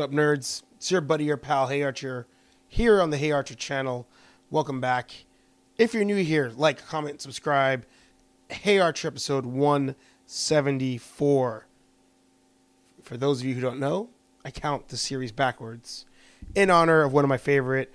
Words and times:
What 0.00 0.08
up, 0.08 0.16
nerds? 0.16 0.62
It's 0.76 0.90
your 0.90 1.02
buddy, 1.02 1.24
your 1.24 1.36
pal, 1.36 1.66
Hey 1.66 1.82
Archer, 1.82 2.26
here 2.66 3.02
on 3.02 3.10
the 3.10 3.18
Hey 3.18 3.32
Archer 3.32 3.54
channel. 3.54 4.08
Welcome 4.48 4.80
back. 4.80 5.26
If 5.76 5.92
you're 5.92 6.04
new 6.04 6.24
here, 6.24 6.50
like, 6.56 6.86
comment, 6.86 7.20
subscribe. 7.20 7.84
Hey 8.48 8.78
Archer 8.78 9.08
episode 9.08 9.44
174. 9.44 11.66
For 13.02 13.16
those 13.18 13.40
of 13.40 13.46
you 13.46 13.54
who 13.54 13.60
don't 13.60 13.78
know, 13.78 14.08
I 14.42 14.50
count 14.50 14.88
the 14.88 14.96
series 14.96 15.32
backwards 15.32 16.06
in 16.54 16.70
honor 16.70 17.02
of 17.02 17.12
one 17.12 17.24
of 17.24 17.28
my 17.28 17.36
favorite 17.36 17.92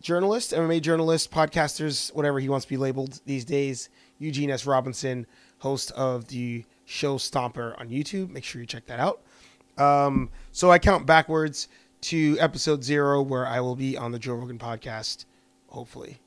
journalists, 0.00 0.54
MMA 0.54 0.80
journalists, 0.80 1.28
podcasters, 1.28 2.14
whatever 2.14 2.40
he 2.40 2.48
wants 2.48 2.64
to 2.64 2.70
be 2.70 2.78
labeled 2.78 3.20
these 3.26 3.44
days, 3.44 3.90
Eugene 4.18 4.50
S. 4.50 4.64
Robinson, 4.64 5.26
host 5.58 5.92
of 5.92 6.28
the 6.28 6.64
show 6.86 7.18
Stomper 7.18 7.78
on 7.78 7.90
YouTube. 7.90 8.30
Make 8.30 8.44
sure 8.44 8.62
you 8.62 8.66
check 8.66 8.86
that 8.86 9.00
out. 9.00 9.20
Um, 9.78 10.30
so 10.50 10.70
I 10.70 10.78
count 10.78 11.06
backwards 11.06 11.68
to 12.02 12.36
episode 12.40 12.82
zero, 12.82 13.22
where 13.22 13.46
I 13.46 13.60
will 13.60 13.76
be 13.76 13.96
on 13.96 14.12
the 14.12 14.18
Joe 14.18 14.34
Rogan 14.34 14.58
podcast, 14.58 15.24
hopefully. 15.68 16.20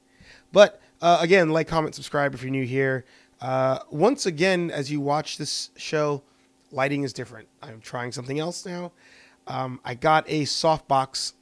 But 0.51 0.81
uh, 1.01 1.17
again, 1.21 1.49
like, 1.49 1.67
comment, 1.67 1.95
subscribe 1.95 2.33
if 2.33 2.41
you're 2.41 2.51
new 2.51 2.65
here. 2.65 3.05
Uh, 3.41 3.79
once 3.91 4.25
again, 4.25 4.71
as 4.71 4.91
you 4.91 5.01
watch 5.01 5.37
this 5.37 5.69
show, 5.75 6.23
lighting 6.71 7.03
is 7.03 7.13
different. 7.13 7.47
I'm 7.61 7.81
trying 7.81 8.11
something 8.11 8.39
else 8.39 8.65
now. 8.65 8.91
Um, 9.47 9.79
I 9.83 9.93
got 9.93 10.25
a 10.27 10.43
softbox 10.43 11.33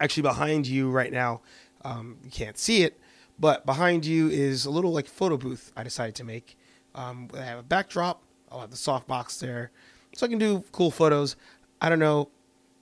actually 0.00 0.24
behind 0.24 0.66
you 0.66 0.90
right 0.90 1.12
now. 1.12 1.40
Um, 1.84 2.18
you 2.24 2.30
can't 2.30 2.58
see 2.58 2.82
it, 2.82 2.98
but 3.38 3.64
behind 3.64 4.04
you 4.04 4.28
is 4.28 4.64
a 4.64 4.70
little 4.70 4.92
like 4.92 5.06
photo 5.06 5.36
booth 5.36 5.72
I 5.76 5.84
decided 5.84 6.14
to 6.16 6.24
make. 6.24 6.58
Um, 6.94 7.28
I 7.34 7.42
have 7.42 7.58
a 7.58 7.62
backdrop. 7.62 8.22
I'll 8.50 8.60
have 8.60 8.70
the 8.70 8.76
softbox 8.76 9.38
there 9.38 9.70
so 10.14 10.26
I 10.26 10.28
can 10.28 10.38
do 10.38 10.64
cool 10.72 10.90
photos. 10.90 11.36
I 11.80 11.88
don't 11.88 11.98
know. 11.98 12.28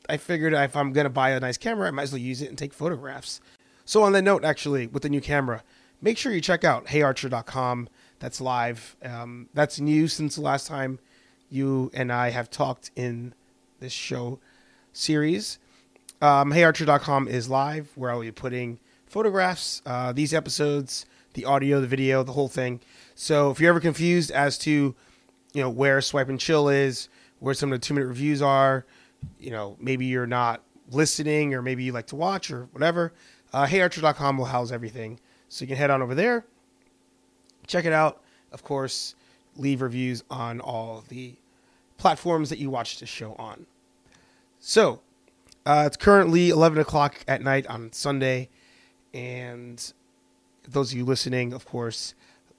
I 0.08 0.16
figured 0.16 0.52
if 0.52 0.76
I'm 0.76 0.92
to 0.92 1.08
buy 1.08 1.30
a 1.30 1.40
nice 1.40 1.56
camera, 1.56 1.88
I 1.88 1.90
might 1.90 2.02
as 2.04 2.12
well 2.12 2.20
use 2.20 2.42
it 2.42 2.48
and 2.48 2.58
take 2.58 2.74
photographs. 2.74 3.40
So, 3.84 4.02
on 4.02 4.12
that 4.12 4.22
note, 4.22 4.44
actually, 4.44 4.86
with 4.86 5.02
the 5.02 5.08
new 5.08 5.20
camera, 5.20 5.62
make 6.00 6.18
sure 6.18 6.32
you 6.32 6.40
check 6.40 6.64
out 6.64 6.86
heyarcher.com. 6.86 7.88
That's 8.18 8.40
live. 8.40 8.96
Um, 9.04 9.48
that's 9.54 9.80
new 9.80 10.08
since 10.08 10.36
the 10.36 10.42
last 10.42 10.66
time 10.66 10.98
you 11.50 11.90
and 11.92 12.12
I 12.12 12.30
have 12.30 12.50
talked 12.50 12.90
in 12.96 13.34
this 13.80 13.92
show 13.92 14.38
series. 14.92 15.58
Um, 16.20 16.52
heyarcher.com 16.52 17.28
is 17.28 17.48
live 17.48 17.90
where 17.96 18.10
I'll 18.10 18.20
be 18.20 18.30
putting 18.30 18.78
photographs, 19.06 19.82
uh, 19.84 20.12
these 20.12 20.32
episodes, 20.32 21.04
the 21.34 21.44
audio, 21.44 21.80
the 21.80 21.86
video, 21.86 22.22
the 22.22 22.32
whole 22.32 22.48
thing. 22.48 22.80
So 23.14 23.50
if 23.50 23.60
you're 23.60 23.70
ever 23.70 23.80
confused 23.80 24.30
as 24.30 24.56
to, 24.58 24.94
you 25.52 25.62
know, 25.62 25.68
where 25.68 26.00
Swipe 26.00 26.28
and 26.28 26.40
Chill 26.40 26.68
is, 26.68 27.08
where 27.42 27.54
some 27.54 27.72
of 27.72 27.80
the 27.80 27.84
two 27.84 27.92
minute 27.92 28.06
reviews 28.06 28.40
are, 28.40 28.86
you 29.40 29.50
know, 29.50 29.76
maybe 29.80 30.06
you're 30.06 30.28
not 30.28 30.62
listening 30.92 31.54
or 31.54 31.60
maybe 31.60 31.82
you 31.82 31.90
like 31.90 32.06
to 32.06 32.14
watch 32.14 32.52
or 32.52 32.68
whatever, 32.70 33.12
uh, 33.52 33.66
heyarcher.com 33.66 34.38
will 34.38 34.44
house 34.44 34.70
everything. 34.70 35.18
So 35.48 35.64
you 35.64 35.66
can 35.66 35.76
head 35.76 35.90
on 35.90 36.02
over 36.02 36.14
there, 36.14 36.46
check 37.66 37.84
it 37.84 37.92
out. 37.92 38.22
Of 38.52 38.62
course, 38.62 39.16
leave 39.56 39.82
reviews 39.82 40.22
on 40.30 40.60
all 40.60 41.02
the 41.08 41.34
platforms 41.98 42.48
that 42.50 42.60
you 42.60 42.70
watch 42.70 43.00
the 43.00 43.06
show 43.06 43.34
on. 43.34 43.66
So 44.60 45.00
uh, 45.66 45.82
it's 45.86 45.96
currently 45.96 46.50
11 46.50 46.78
o'clock 46.78 47.24
at 47.26 47.42
night 47.42 47.66
on 47.66 47.92
Sunday. 47.92 48.50
And 49.12 49.92
those 50.68 50.92
of 50.92 50.98
you 50.98 51.04
listening, 51.04 51.52
of 51.52 51.66
course, 51.66 52.14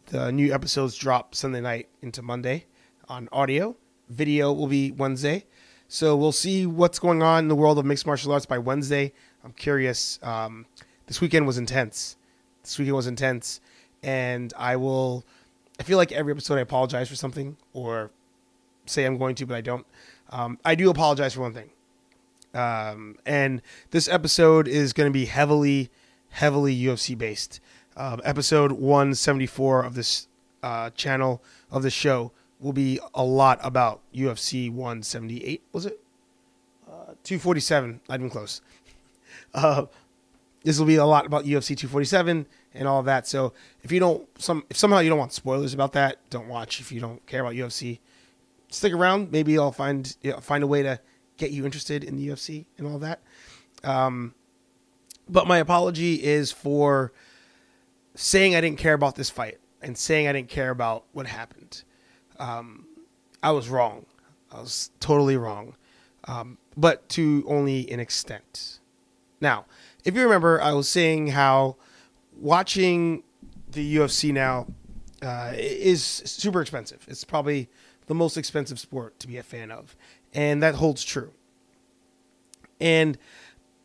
the 0.08 0.30
new 0.30 0.54
episodes 0.54 0.98
drop 0.98 1.36
Sunday 1.36 1.62
night 1.62 1.88
into 2.02 2.22
Monday 2.22 2.66
on 3.08 3.30
audio. 3.32 3.78
Video 4.10 4.52
will 4.52 4.68
be 4.68 4.92
Wednesday. 4.92 5.46
So 5.88 6.16
we'll 6.16 6.32
see 6.32 6.66
what's 6.66 7.00
going 7.00 7.22
on 7.22 7.44
in 7.44 7.48
the 7.48 7.56
world 7.56 7.78
of 7.78 7.86
mixed 7.86 8.06
martial 8.06 8.32
arts 8.32 8.46
by 8.46 8.58
Wednesday. 8.58 9.14
I'm 9.44 9.54
curious. 9.54 10.20
Um, 10.24 10.66
this 11.08 11.22
weekend 11.22 11.46
was 11.46 11.58
intense. 11.58 12.18
This 12.64 12.80
weekend 12.80 12.96
was 12.96 13.08
intense. 13.08 13.62
And 14.02 14.54
I 14.58 14.76
will, 14.76 15.24
I 15.80 15.84
feel 15.84 15.98
like 15.98 16.12
every 16.12 16.32
episode 16.32 16.58
I 16.58 16.62
apologize 16.62 17.10
for 17.10 17.16
something 17.16 17.58
or 17.74 18.12
say 18.86 19.06
I'm 19.06 19.18
going 19.18 19.36
to, 19.36 19.46
but 19.46 19.56
I 19.56 19.62
don't. 19.62 19.86
Um, 20.30 20.58
I 20.66 20.76
do 20.76 20.90
apologize 20.90 21.34
for 21.34 21.42
one 21.42 21.54
thing. 21.54 21.70
Um, 22.54 23.18
and 23.26 23.62
this 23.92 24.08
episode 24.08 24.68
is 24.68 24.94
going 24.94 25.10
to 25.10 25.14
be 25.14 25.26
heavily, 25.26 25.90
heavily 26.30 26.76
UFC 26.76 27.18
based. 27.18 27.60
Um, 27.96 28.22
episode 28.24 28.72
174 28.74 29.84
of 29.84 29.96
this 29.96 30.28
uh, 30.62 30.90
channel 30.92 31.44
of 31.72 31.84
the 31.84 31.90
show 31.90 32.32
will 32.60 32.74
be 32.74 33.00
a 33.14 33.24
lot 33.24 33.60
about 33.62 34.02
UFC 34.14 34.70
178. 34.72 35.64
Was 35.72 35.86
it? 35.86 36.00
Uh, 36.88 37.16
247. 37.24 38.02
Not 38.08 38.16
even 38.20 38.30
close. 38.30 38.62
Uh, 39.56 39.86
this 40.64 40.80
will 40.80 40.86
be 40.86 40.96
a 40.96 41.06
lot 41.06 41.26
about 41.26 41.44
UFC 41.44 41.78
247 41.78 42.48
and 42.74 42.88
all 42.88 43.04
that. 43.04 43.28
So 43.28 43.54
if 43.84 43.92
you 43.92 44.00
don't, 44.00 44.28
some 44.40 44.64
if 44.70 44.78
somehow 44.78 45.00
you 45.00 45.10
don't 45.10 45.20
want 45.20 45.34
spoilers 45.34 45.74
about 45.74 45.94
that, 45.94 46.18
don't 46.30 46.48
watch. 46.48 46.80
If 46.80 46.92
you 46.92 47.00
don't 47.00 47.24
care 47.28 47.42
about 47.42 47.54
UFC, 47.54 48.00
stick 48.70 48.94
around. 48.94 49.32
Maybe 49.32 49.58
I'll 49.58 49.72
find 49.72 50.16
you 50.22 50.32
know, 50.32 50.40
find 50.40 50.64
a 50.64 50.68
way 50.68 50.82
to 50.84 51.00
get 51.38 51.52
you 51.52 51.66
interested 51.66 52.04
in 52.04 52.16
the 52.16 52.30
UFC 52.30 52.66
and 52.78 52.88
all 52.88 53.00
that. 53.00 53.22
Um, 53.84 54.34
but 55.30 55.48
my 55.48 55.58
apology 55.58 56.24
is 56.24 56.52
for 56.52 57.12
saying 58.16 58.56
I 58.56 58.62
didn't 58.62 58.80
care 58.80 58.94
about 58.94 59.16
this 59.16 59.30
fight 59.30 59.60
and 59.82 59.98
saying 59.98 60.28
I 60.28 60.34
didn't 60.34 60.50
care 60.50 60.70
about 60.70 61.06
what 61.12 61.28
happened. 61.28 61.84
Um, 62.40 62.86
I 63.42 63.52
was 63.52 63.70
wrong. 63.70 64.06
I 64.52 64.60
was 64.60 64.92
totally 65.00 65.36
wrong, 65.36 65.76
um, 66.26 66.58
but 66.78 67.08
to 67.10 67.44
only 67.48 67.90
an 67.92 68.00
extent. 68.00 68.80
Now, 69.42 69.66
if 70.06 70.16
you 70.16 70.24
remember, 70.24 70.62
I 70.62 70.74
was 70.74 70.88
saying 70.88 71.28
how 71.28 71.76
watching 72.38 73.24
the 73.72 73.98
UFC 73.98 74.32
now 74.32 74.68
uh, 75.22 75.54
is 75.56 76.04
super 76.04 76.62
expensive. 76.62 77.06
It's 77.08 77.24
probably 77.24 77.70
the 78.08 78.14
most 78.14 78.38
expensive 78.38 78.80
sport 78.80 79.20
to 79.20 79.28
be 79.28 79.38
a 79.38 79.44
fan 79.44 79.72
of, 79.72 79.96
and 80.34 80.62
that 80.62 80.76
holds 80.76 81.04
true. 81.04 81.32
And 82.80 83.18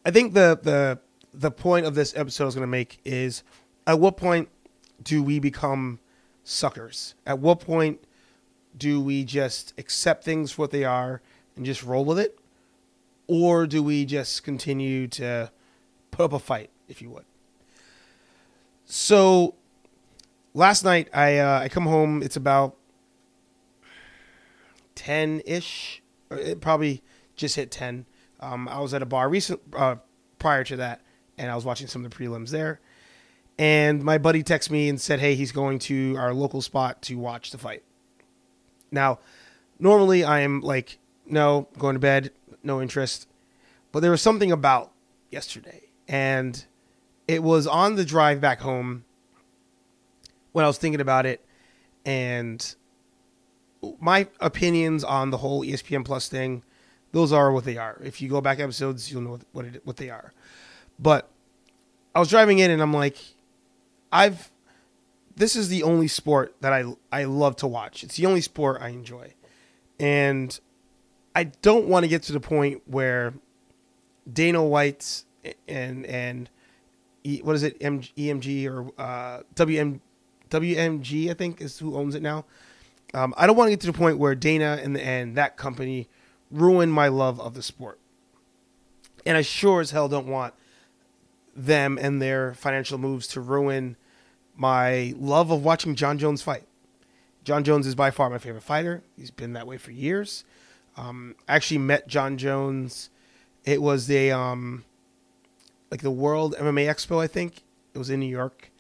I 0.05 0.11
think 0.11 0.35
the 0.35 0.59
the 0.63 0.99
the 1.33 1.51
point 1.51 1.87
of 1.87 1.95
this 1.95 2.15
episode 2.17 2.45
I 2.45 2.47
was 2.47 2.55
going 2.55 2.67
to 2.67 2.71
make 2.71 3.01
is 3.05 3.43
at 3.87 3.99
what 3.99 4.17
point 4.17 4.49
do 5.03 5.23
we 5.23 5.39
become 5.39 6.01
suckers? 6.45 7.15
At 7.27 7.39
what 7.39 7.61
point 7.61 8.01
do 8.77 9.01
we 9.01 9.25
just 9.25 9.75
accept 9.79 10.25
things 10.25 10.53
for 10.53 10.63
what 10.63 10.71
they 10.71 10.85
are 10.85 11.21
and 11.57 11.65
just 11.65 11.83
roll 11.83 12.05
with 12.05 12.19
it? 12.19 12.39
Or 13.27 13.67
do 13.67 13.83
we 13.83 14.05
just 14.05 14.43
continue 14.43 15.07
to 15.09 15.51
put 16.11 16.25
up 16.25 16.33
a 16.33 16.39
fight, 16.39 16.71
if 16.89 17.03
you 17.03 17.11
would? 17.11 17.25
So 18.87 19.55
last 20.55 20.83
night 20.85 21.09
I 21.13 21.39
uh, 21.39 21.61
I 21.61 21.69
come 21.69 21.85
home. 21.85 22.23
It's 22.23 22.37
about 22.37 22.77
ten 24.95 25.43
ish. 25.45 26.03
It 26.31 26.61
probably 26.61 27.03
just 27.37 27.57
hit 27.57 27.71
ten. 27.71 28.07
Um, 28.41 28.69
I 28.69 28.81
was 28.81 28.95
at 28.95 29.03
a 29.03 29.07
bar 29.07 29.29
recent 29.29 29.61
uh, 29.75 29.97
prior 30.39 30.65
to 30.65 30.77
that, 30.77 31.03
and 31.37 31.51
I 31.51 31.55
was 31.55 31.65
watching 31.65 31.87
some 31.87 32.05
of 32.05 32.11
the 32.11 32.17
prelims 32.17 32.51
there. 32.51 32.81
And 33.59 34.03
my 34.03 34.19
buddy 34.19 34.43
texted 34.43 34.71
me 34.71 34.89
and 34.89 35.01
said, 35.01 35.21
"Hey, 35.21 35.35
he's 35.35 35.53
going 35.53 35.81
to 35.81 36.17
our 36.17 36.33
local 36.33 36.63
spot 36.63 37.03
to 37.03 37.19
watch 37.19 37.51
the 37.51 37.59
fight." 37.59 37.83
Now, 38.91 39.19
normally 39.79 40.25
I 40.25 40.41
am 40.41 40.61
like, 40.61 40.99
"No, 41.27 41.69
going 41.79 41.95
to 41.95 42.01
bed, 42.01 42.33
no 42.63 42.81
interest." 42.81 43.29
But 43.93 44.01
there 44.01 44.11
was 44.11 44.23
something 44.23 44.53
about 44.53 44.93
yesterday, 45.31 45.91
and 46.07 46.65
it 47.27 47.43
was 47.43 47.67
on 47.67 47.97
the 47.97 48.05
drive 48.05 48.41
back 48.41 48.61
home 48.61 49.05
when 50.53 50.65
I 50.65 50.69
was 50.69 50.79
thinking 50.79 51.01
about 51.01 51.27
it, 51.27 51.45
and 52.05 52.75
my 54.01 54.29
opinions 54.41 55.05
on 55.05 55.31
the 55.31 55.39
whole 55.39 55.63
ESPN 55.65 56.05
Plus 56.05 56.29
thing 56.29 56.63
those 57.13 57.33
are 57.33 57.53
what 57.53 57.65
they 57.65 57.77
are. 57.77 58.01
If 58.03 58.21
you 58.21 58.29
go 58.29 58.41
back 58.41 58.59
episodes, 58.59 59.11
you'll 59.11 59.23
know 59.23 59.39
what, 59.53 59.65
it, 59.65 59.81
what 59.85 59.97
they 59.97 60.11
are. 60.11 60.33
But 60.99 61.29
I 62.15 62.21
was 62.21 62.29
driving 62.29 62.59
in 62.59 62.71
and 62.71 62.83
I'm 62.83 62.93
like, 62.93 63.17
I've 64.13 64.51
this 65.39 65.55
is 65.57 65.69
the 65.69 65.83
only 65.83 66.09
sport 66.09 66.55
that 66.61 66.73
I 66.73 66.85
I 67.11 67.25
love 67.25 67.57
to 67.57 67.67
watch. 67.67 68.03
It's 68.03 68.17
the 68.17 68.27
only 68.27 68.41
sport 68.41 68.83
I 68.83 68.89
enjoy, 68.89 69.35
and 69.99 70.59
I 71.35 71.45
don't 71.45 71.87
want 71.87 72.05
to 72.05 72.09
get 72.09 72.25
to 72.25 72.33
the 72.33 72.41
point 72.41 72.83
where 72.87 73.35
Dana 74.31 74.63
White 74.63 75.23
and 75.67 76.05
and 76.07 76.51
what 77.43 77.55
is 77.55 77.63
it 77.63 77.79
EMG 77.81 78.69
or 78.69 78.91
uh, 79.01 79.43
WM 79.55 80.01
WMG 80.51 81.31
I 81.31 81.35
think 81.35 81.61
is 81.61 81.79
who 81.79 81.97
owns 81.97 82.15
it 82.15 82.23
now. 82.23 82.45
Um, 83.15 83.33
I 83.37 83.47
don't 83.47 83.57
want 83.57 83.69
to 83.69 83.73
get 83.73 83.81
to 83.83 83.87
the 83.87 83.97
point 83.97 84.19
where 84.19 84.35
Dana 84.35 84.81
and 84.83 84.99
and 84.99 85.37
that 85.37 85.57
company 85.57 86.09
ruin 86.51 86.91
my 86.91 87.09
love 87.09 87.41
of 87.41 87.55
the 87.55 87.63
sport. 87.63 88.01
And 89.25 89.37
I 89.37 89.43
sure 89.43 89.81
as 89.81 89.93
hell 89.93 90.09
don't 90.09 90.27
want 90.27 90.55
them 91.55 91.99
and 92.01 92.23
their 92.23 92.55
financial 92.55 92.99
moves 92.99 93.27
to 93.29 93.41
ruin 93.41 93.97
my 94.59 95.15
love 95.17 95.53
of 95.53 95.65
watching 95.65 95.95
Jon 95.95 96.19
Jones 96.19 96.43
fight. 96.43 96.65
Jon 97.45 97.63
Jones 97.65 97.87
is 97.87 97.95
by 97.95 98.11
far 98.11 98.29
my 98.29 98.39
favorite 98.39 98.65
fighter. 98.65 99.03
He's 99.17 99.31
been 99.31 99.53
that 99.53 99.67
way 99.67 99.79
for 99.79 99.93
years. 99.93 100.45
Um, 100.97 101.37
I 101.49 101.55
actually 101.55 101.79
met 101.79 102.09
Jon 102.09 102.37
Jones. 102.37 103.09
It 103.65 103.81
was 103.81 104.09
the 104.09 104.33
um, 104.33 104.85
like 105.93 106.03
the 106.03 106.11
World 106.11 106.57
MMA 106.59 106.87
Expo, 106.87 107.23
I 107.23 107.29
think. 107.29 107.63
It 107.95 107.99
was 107.99 108.11
in 108.11 108.19
New 108.21 108.27
York, 108.27 108.71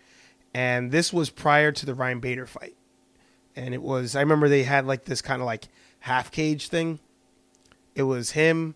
and 0.52 0.90
this 0.90 1.12
was 1.12 1.30
prior 1.30 1.70
to 1.72 1.86
the 1.86 1.94
Ryan 1.94 2.18
Bader 2.18 2.46
fight. 2.46 2.76
And 3.54 3.72
it 3.72 3.82
was 3.82 4.16
I 4.16 4.20
remember 4.20 4.48
they 4.48 4.64
had 4.64 4.84
like 4.84 5.04
this 5.04 5.22
kind 5.22 5.40
of 5.40 5.46
like 5.46 5.68
half 6.00 6.32
cage 6.32 6.68
thing. 6.68 6.98
It 7.94 8.02
was 8.02 8.32
him. 8.32 8.74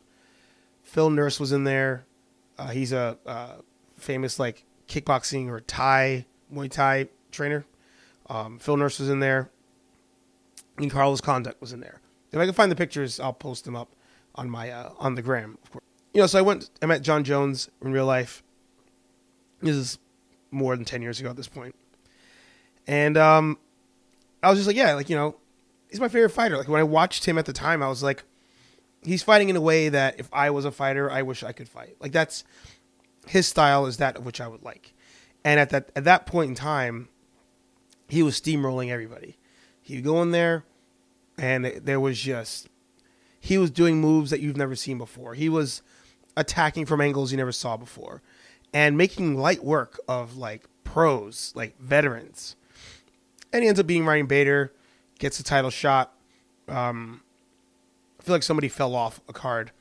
Phil 0.85 1.11
Nurse 1.11 1.41
was 1.41 1.51
in 1.51 1.65
there. 1.65 2.05
Uh, 2.57 2.69
he's 2.69 2.93
a 2.93 3.19
uh, 3.27 3.57
famous 3.97 4.39
like 4.39 4.65
kickboxing 4.87 5.49
or 5.49 5.61
Thai 5.61 6.27
Muay 6.53 6.71
Thai 6.71 7.09
trainer. 7.31 7.65
Um, 8.29 8.59
Phil 8.59 8.77
Nurse 8.77 8.99
was 8.99 9.09
in 9.09 9.21
there, 9.21 9.51
and 10.79 10.91
Carlos 10.91 11.21
Condit 11.21 11.57
was 11.61 11.73
in 11.73 11.81
there. 11.81 12.01
If 12.31 12.39
I 12.39 12.45
can 12.45 12.55
find 12.55 12.71
the 12.71 12.77
pictures, 12.77 13.21
I'll 13.21 13.33
post 13.33 13.65
them 13.65 13.77
up 13.77 13.91
on 14.35 14.49
my 14.49 14.71
uh, 14.71 14.93
on 14.99 15.15
the 15.15 15.23
gram. 15.23 15.59
Of 15.65 15.71
course, 15.71 15.85
you 16.15 16.21
know. 16.21 16.27
So 16.27 16.39
I 16.39 16.43
went. 16.43 16.71
I 16.81 16.87
met 16.87 17.03
Jon 17.03 17.25
Jones 17.25 17.69
in 17.83 17.93
real 17.93 18.07
life. 18.07 18.43
This 19.61 19.77
is 19.77 19.99
more 20.51 20.77
than 20.77 20.85
ten 20.85 21.03
years 21.03 21.21
ago 21.21 21.31
at 21.31 21.37
this 21.37 21.49
point. 21.49 21.75
point, 21.75 21.77
and 22.87 23.17
um, 23.17 23.59
I 24.43 24.51
was 24.51 24.59
just 24.59 24.67
like, 24.67 24.77
yeah, 24.77 24.95
like 24.95 25.11
you 25.11 25.17
know, 25.17 25.37
he's 25.91 26.01
my 26.01 26.09
favorite 26.09 26.31
fighter. 26.31 26.57
Like 26.57 26.69
when 26.69 26.81
I 26.81 26.85
watched 26.85 27.27
him 27.27 27.39
at 27.39 27.47
the 27.47 27.53
time, 27.53 27.83
I 27.83 27.89
was 27.89 28.03
like, 28.03 28.25
he's 29.03 29.23
fighting 29.23 29.49
in 29.49 29.57
a 29.57 29.61
way 29.61 29.89
that 29.89 30.19
if 30.19 30.29
I 30.33 30.51
was 30.51 30.65
a 30.65 30.73
fighter, 30.73 31.11
I 31.11 31.23
wish 31.23 31.43
I 31.43 31.53
could 31.53 31.69
fight. 31.69 31.97
Like 32.01 32.13
that's 32.13 32.45
his 33.27 33.47
style 33.47 33.87
is 33.87 33.99
that 33.99 34.17
of 34.17 34.25
which 34.25 34.41
I 34.41 34.49
would 34.49 34.63
like. 34.63 34.95
And 35.45 35.59
at 35.59 35.71
that 35.71 35.91
at 35.97 36.05
that 36.05 36.27
point 36.27 36.51
in 36.51 36.55
time, 36.55 37.09
he 38.09 38.23
was 38.23 38.41
steamrolling 38.41 38.91
everybody. 38.91 39.39
He'd 39.81 40.05
go 40.05 40.23
in 40.23 40.31
there, 40.31 40.65
and 41.37 41.65
there 41.65 42.01
was 42.01 42.21
just 42.21 42.69
he 43.41 43.59
was 43.59 43.71
doing 43.71 44.01
moves 44.01 44.31
that 44.31 44.41
you've 44.41 44.57
never 44.57 44.77
seen 44.77 44.99
before. 44.99 45.35
He 45.35 45.49
was 45.49 45.83
attacking 46.37 46.87
from 46.87 47.01
angles 47.01 47.33
you 47.33 47.37
never 47.37 47.53
saw 47.53 47.77
before, 47.77 48.23
and 48.73 48.97
making 48.97 49.37
light 49.37 49.65
work 49.65 49.99
of 50.07 50.37
like 50.37 50.65
pros, 50.85 51.53
like 51.57 51.79
veterans. 51.81 52.55
And 53.53 53.63
he 53.63 53.69
ends 53.69 53.81
up 53.81 53.87
being 53.87 54.07
Ryan 54.07 54.27
Bader, 54.27 54.73
gets 55.19 55.39
the 55.39 55.45
title 55.45 55.71
shot. 55.71 56.15
Um, 56.69 57.23
I 58.21 58.23
feel 58.23 58.35
like 58.35 58.43
somebody 58.45 58.69
fell 58.69 58.95
off 58.95 59.21
a 59.29 59.33
card, 59.33 59.73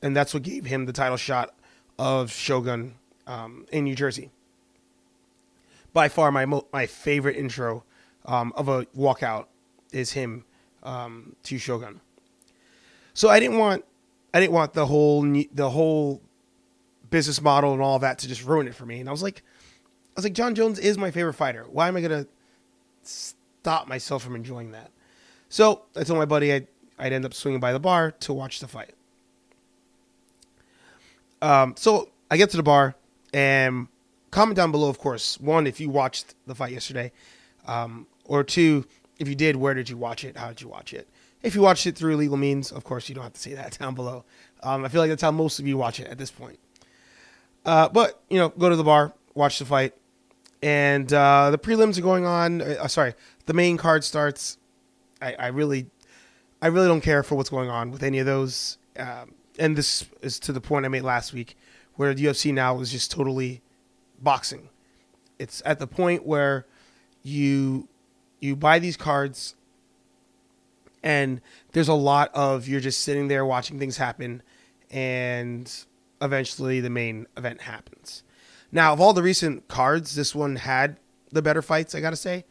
and 0.00 0.16
that's 0.16 0.32
what 0.32 0.42
gave 0.42 0.64
him 0.64 0.86
the 0.86 0.92
title 0.92 1.18
shot 1.18 1.54
of 1.98 2.32
Shogun 2.32 2.94
um, 3.26 3.66
in 3.70 3.84
New 3.84 3.94
Jersey. 3.94 4.30
By 5.92 6.08
far, 6.08 6.30
my 6.30 6.46
mo- 6.46 6.66
my 6.72 6.86
favorite 6.86 7.36
intro 7.36 7.84
um, 8.26 8.52
of 8.56 8.68
a 8.68 8.86
walkout 8.86 9.46
is 9.92 10.12
him 10.12 10.44
um, 10.82 11.34
to 11.44 11.58
Shogun. 11.58 12.00
So 13.14 13.28
I 13.28 13.40
didn't 13.40 13.58
want 13.58 13.84
I 14.32 14.40
didn't 14.40 14.52
want 14.52 14.72
the 14.72 14.86
whole 14.86 15.22
the 15.22 15.70
whole 15.70 16.22
business 17.10 17.40
model 17.40 17.72
and 17.72 17.82
all 17.82 17.98
that 17.98 18.18
to 18.20 18.28
just 18.28 18.44
ruin 18.44 18.68
it 18.68 18.74
for 18.74 18.86
me. 18.86 19.00
And 19.00 19.08
I 19.08 19.12
was 19.12 19.22
like, 19.22 19.42
I 20.10 20.12
was 20.16 20.24
like, 20.24 20.32
Jon 20.32 20.54
Jones 20.54 20.78
is 20.78 20.96
my 20.96 21.10
favorite 21.10 21.34
fighter. 21.34 21.66
Why 21.70 21.88
am 21.88 21.96
I 21.96 22.00
gonna 22.00 22.26
stop 23.02 23.88
myself 23.88 24.22
from 24.22 24.36
enjoying 24.36 24.72
that? 24.72 24.90
So 25.48 25.82
I 25.96 26.04
told 26.04 26.18
my 26.18 26.24
buddy 26.24 26.52
I'd, 26.52 26.68
I'd 26.98 27.12
end 27.12 27.24
up 27.24 27.34
swinging 27.34 27.60
by 27.60 27.72
the 27.72 27.80
bar 27.80 28.12
to 28.12 28.32
watch 28.32 28.60
the 28.60 28.68
fight. 28.68 28.94
Um, 31.42 31.74
so 31.76 32.10
I 32.30 32.36
get 32.36 32.50
to 32.50 32.56
the 32.56 32.62
bar 32.62 32.94
and 33.32 33.88
comment 34.30 34.56
down 34.56 34.70
below, 34.70 34.88
of 34.88 34.98
course. 34.98 35.38
One, 35.40 35.66
if 35.66 35.80
you 35.80 35.90
watched 35.90 36.34
the 36.46 36.54
fight 36.54 36.72
yesterday, 36.72 37.12
um, 37.66 38.06
or 38.24 38.44
two, 38.44 38.86
if 39.18 39.28
you 39.28 39.34
did, 39.34 39.56
where 39.56 39.74
did 39.74 39.88
you 39.88 39.96
watch 39.96 40.24
it? 40.24 40.36
How 40.36 40.48
did 40.48 40.60
you 40.60 40.68
watch 40.68 40.94
it? 40.94 41.08
If 41.42 41.54
you 41.54 41.62
watched 41.62 41.86
it 41.86 41.96
through 41.96 42.16
legal 42.16 42.36
means, 42.36 42.70
of 42.70 42.84
course, 42.84 43.08
you 43.08 43.14
don't 43.14 43.24
have 43.24 43.32
to 43.32 43.40
say 43.40 43.54
that 43.54 43.78
down 43.78 43.94
below. 43.94 44.24
Um, 44.62 44.84
I 44.84 44.88
feel 44.88 45.00
like 45.00 45.10
that's 45.10 45.22
how 45.22 45.30
most 45.30 45.58
of 45.58 45.66
you 45.66 45.76
watch 45.76 46.00
it 46.00 46.08
at 46.08 46.18
this 46.18 46.30
point. 46.30 46.58
Uh, 47.64 47.88
but 47.88 48.22
you 48.30 48.38
know, 48.38 48.48
go 48.48 48.70
to 48.70 48.76
the 48.76 48.84
bar, 48.84 49.12
watch 49.34 49.58
the 49.58 49.64
fight, 49.64 49.94
and 50.62 51.12
uh, 51.12 51.50
the 51.50 51.58
prelims 51.58 51.98
are 51.98 52.02
going 52.02 52.24
on. 52.24 52.62
Uh, 52.62 52.88
sorry, 52.88 53.14
the 53.46 53.52
main 53.52 53.76
card 53.76 54.04
starts. 54.04 54.56
I, 55.20 55.34
I, 55.34 55.46
really, 55.48 55.86
I 56.62 56.68
really 56.68 56.88
don't 56.88 57.02
care 57.02 57.22
for 57.22 57.34
what's 57.34 57.50
going 57.50 57.68
on 57.68 57.90
with 57.90 58.02
any 58.02 58.18
of 58.18 58.26
those. 58.26 58.78
Um, 58.98 59.34
and 59.58 59.76
this 59.76 60.06
is 60.22 60.38
to 60.40 60.52
the 60.52 60.60
point 60.60 60.86
I 60.86 60.88
made 60.88 61.02
last 61.02 61.34
week, 61.34 61.56
where 61.96 62.14
the 62.14 62.24
UFC 62.24 62.52
now 62.54 62.80
is 62.80 62.90
just 62.90 63.10
totally 63.10 63.60
boxing. 64.20 64.68
It's 65.38 65.62
at 65.64 65.78
the 65.78 65.86
point 65.86 66.26
where 66.26 66.66
you 67.22 67.88
you 68.40 68.56
buy 68.56 68.78
these 68.78 68.96
cards 68.96 69.54
and 71.02 71.40
there's 71.72 71.88
a 71.88 71.94
lot 71.94 72.30
of 72.34 72.68
you're 72.68 72.80
just 72.80 73.02
sitting 73.02 73.28
there 73.28 73.44
watching 73.44 73.78
things 73.78 73.96
happen 73.96 74.42
and 74.90 75.84
eventually 76.20 76.80
the 76.80 76.90
main 76.90 77.26
event 77.36 77.62
happens. 77.62 78.22
Now, 78.72 78.92
of 78.92 79.00
all 79.00 79.12
the 79.12 79.22
recent 79.22 79.68
cards, 79.68 80.14
this 80.14 80.34
one 80.34 80.56
had 80.56 80.98
the 81.32 81.42
better 81.42 81.62
fights, 81.62 81.94
I 81.94 82.00
got 82.00 82.10
to 82.10 82.16
say. 82.16 82.44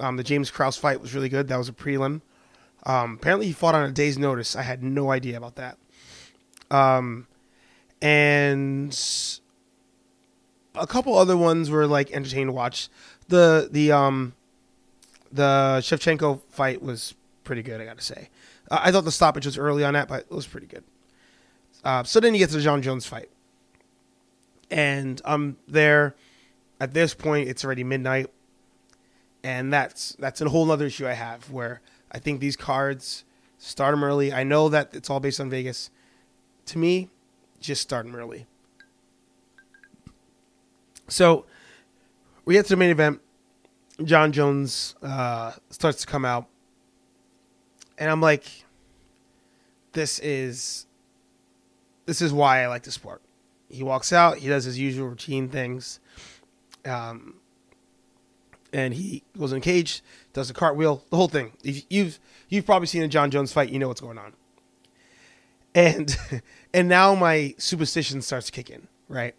Um, 0.00 0.16
the 0.16 0.22
James 0.22 0.50
Krause 0.50 0.76
fight 0.76 1.00
was 1.00 1.14
really 1.14 1.28
good. 1.28 1.48
That 1.48 1.56
was 1.56 1.68
a 1.68 1.72
prelim. 1.72 2.22
Um, 2.84 3.18
apparently, 3.20 3.46
he 3.46 3.52
fought 3.52 3.74
on 3.74 3.84
a 3.84 3.92
day's 3.92 4.18
notice. 4.18 4.56
I 4.56 4.62
had 4.62 4.82
no 4.82 5.10
idea 5.10 5.36
about 5.36 5.56
that. 5.56 5.78
Um, 6.70 7.26
and 8.00 8.92
a 10.74 10.86
couple 10.86 11.16
other 11.16 11.36
ones 11.36 11.70
were 11.70 11.86
like 11.86 12.10
entertaining 12.12 12.46
to 12.46 12.52
watch. 12.52 12.88
The 13.28 13.68
the 13.70 13.92
um 13.92 14.34
the 15.30 15.78
Shevchenko 15.80 16.40
fight 16.50 16.82
was 16.82 17.14
pretty 17.44 17.62
good, 17.62 17.80
I 17.80 17.84
got 17.84 17.98
to 17.98 18.04
say. 18.04 18.28
Uh, 18.70 18.80
I 18.82 18.92
thought 18.92 19.04
the 19.04 19.12
stoppage 19.12 19.46
was 19.46 19.58
early 19.58 19.84
on 19.84 19.94
that, 19.94 20.08
but 20.08 20.20
it 20.20 20.30
was 20.30 20.46
pretty 20.46 20.66
good. 20.66 20.84
Uh, 21.84 22.04
so 22.04 22.20
then 22.20 22.34
you 22.34 22.38
get 22.38 22.50
to 22.50 22.56
the 22.56 22.62
Jon 22.62 22.82
Jones 22.82 23.06
fight, 23.06 23.28
and 24.70 25.20
I'm 25.24 25.56
there. 25.66 26.14
At 26.80 26.94
this 26.94 27.14
point, 27.14 27.48
it's 27.48 27.64
already 27.64 27.84
midnight, 27.84 28.28
and 29.44 29.72
that's 29.72 30.16
that's 30.18 30.40
a 30.40 30.48
whole 30.48 30.70
other 30.70 30.86
issue 30.86 31.06
I 31.06 31.12
have 31.12 31.50
where 31.50 31.80
I 32.10 32.18
think 32.18 32.40
these 32.40 32.56
cards 32.56 33.24
start 33.58 33.92
them 33.92 34.02
early. 34.02 34.32
I 34.32 34.42
know 34.42 34.68
that 34.68 34.90
it's 34.92 35.08
all 35.08 35.20
based 35.20 35.40
on 35.40 35.48
Vegas. 35.48 35.90
To 36.66 36.78
me, 36.78 37.08
just 37.60 37.82
start 37.82 38.06
them 38.06 38.14
early. 38.16 38.46
So 41.12 41.44
we 42.44 42.54
get 42.54 42.64
to 42.66 42.70
the 42.70 42.76
main 42.76 42.90
event. 42.90 43.20
Jon 44.02 44.32
Jones 44.32 44.94
uh, 45.02 45.52
starts 45.70 46.00
to 46.00 46.06
come 46.06 46.24
out, 46.24 46.46
and 47.98 48.10
I'm 48.10 48.20
like, 48.20 48.64
"This 49.92 50.18
is, 50.20 50.86
this 52.06 52.22
is 52.22 52.32
why 52.32 52.62
I 52.62 52.68
like 52.68 52.82
the 52.82 52.90
sport." 52.90 53.20
He 53.68 53.82
walks 53.82 54.12
out. 54.12 54.38
He 54.38 54.48
does 54.48 54.64
his 54.64 54.78
usual 54.78 55.08
routine 55.08 55.48
things, 55.48 56.00
um, 56.86 57.34
and 58.72 58.94
he 58.94 59.22
goes 59.38 59.52
in 59.52 59.60
the 59.60 59.64
cage, 59.64 60.02
does 60.32 60.48
a 60.48 60.54
cartwheel, 60.54 61.04
the 61.10 61.16
whole 61.16 61.28
thing. 61.28 61.52
You've 61.62 62.18
you've 62.48 62.66
probably 62.66 62.86
seen 62.86 63.02
a 63.02 63.08
Jon 63.08 63.30
Jones 63.30 63.52
fight. 63.52 63.68
You 63.68 63.78
know 63.78 63.88
what's 63.88 64.00
going 64.00 64.18
on, 64.18 64.32
and 65.74 66.16
and 66.74 66.88
now 66.88 67.14
my 67.14 67.54
superstition 67.58 68.22
starts 68.22 68.48
kicking. 68.48 68.88
Right, 69.08 69.34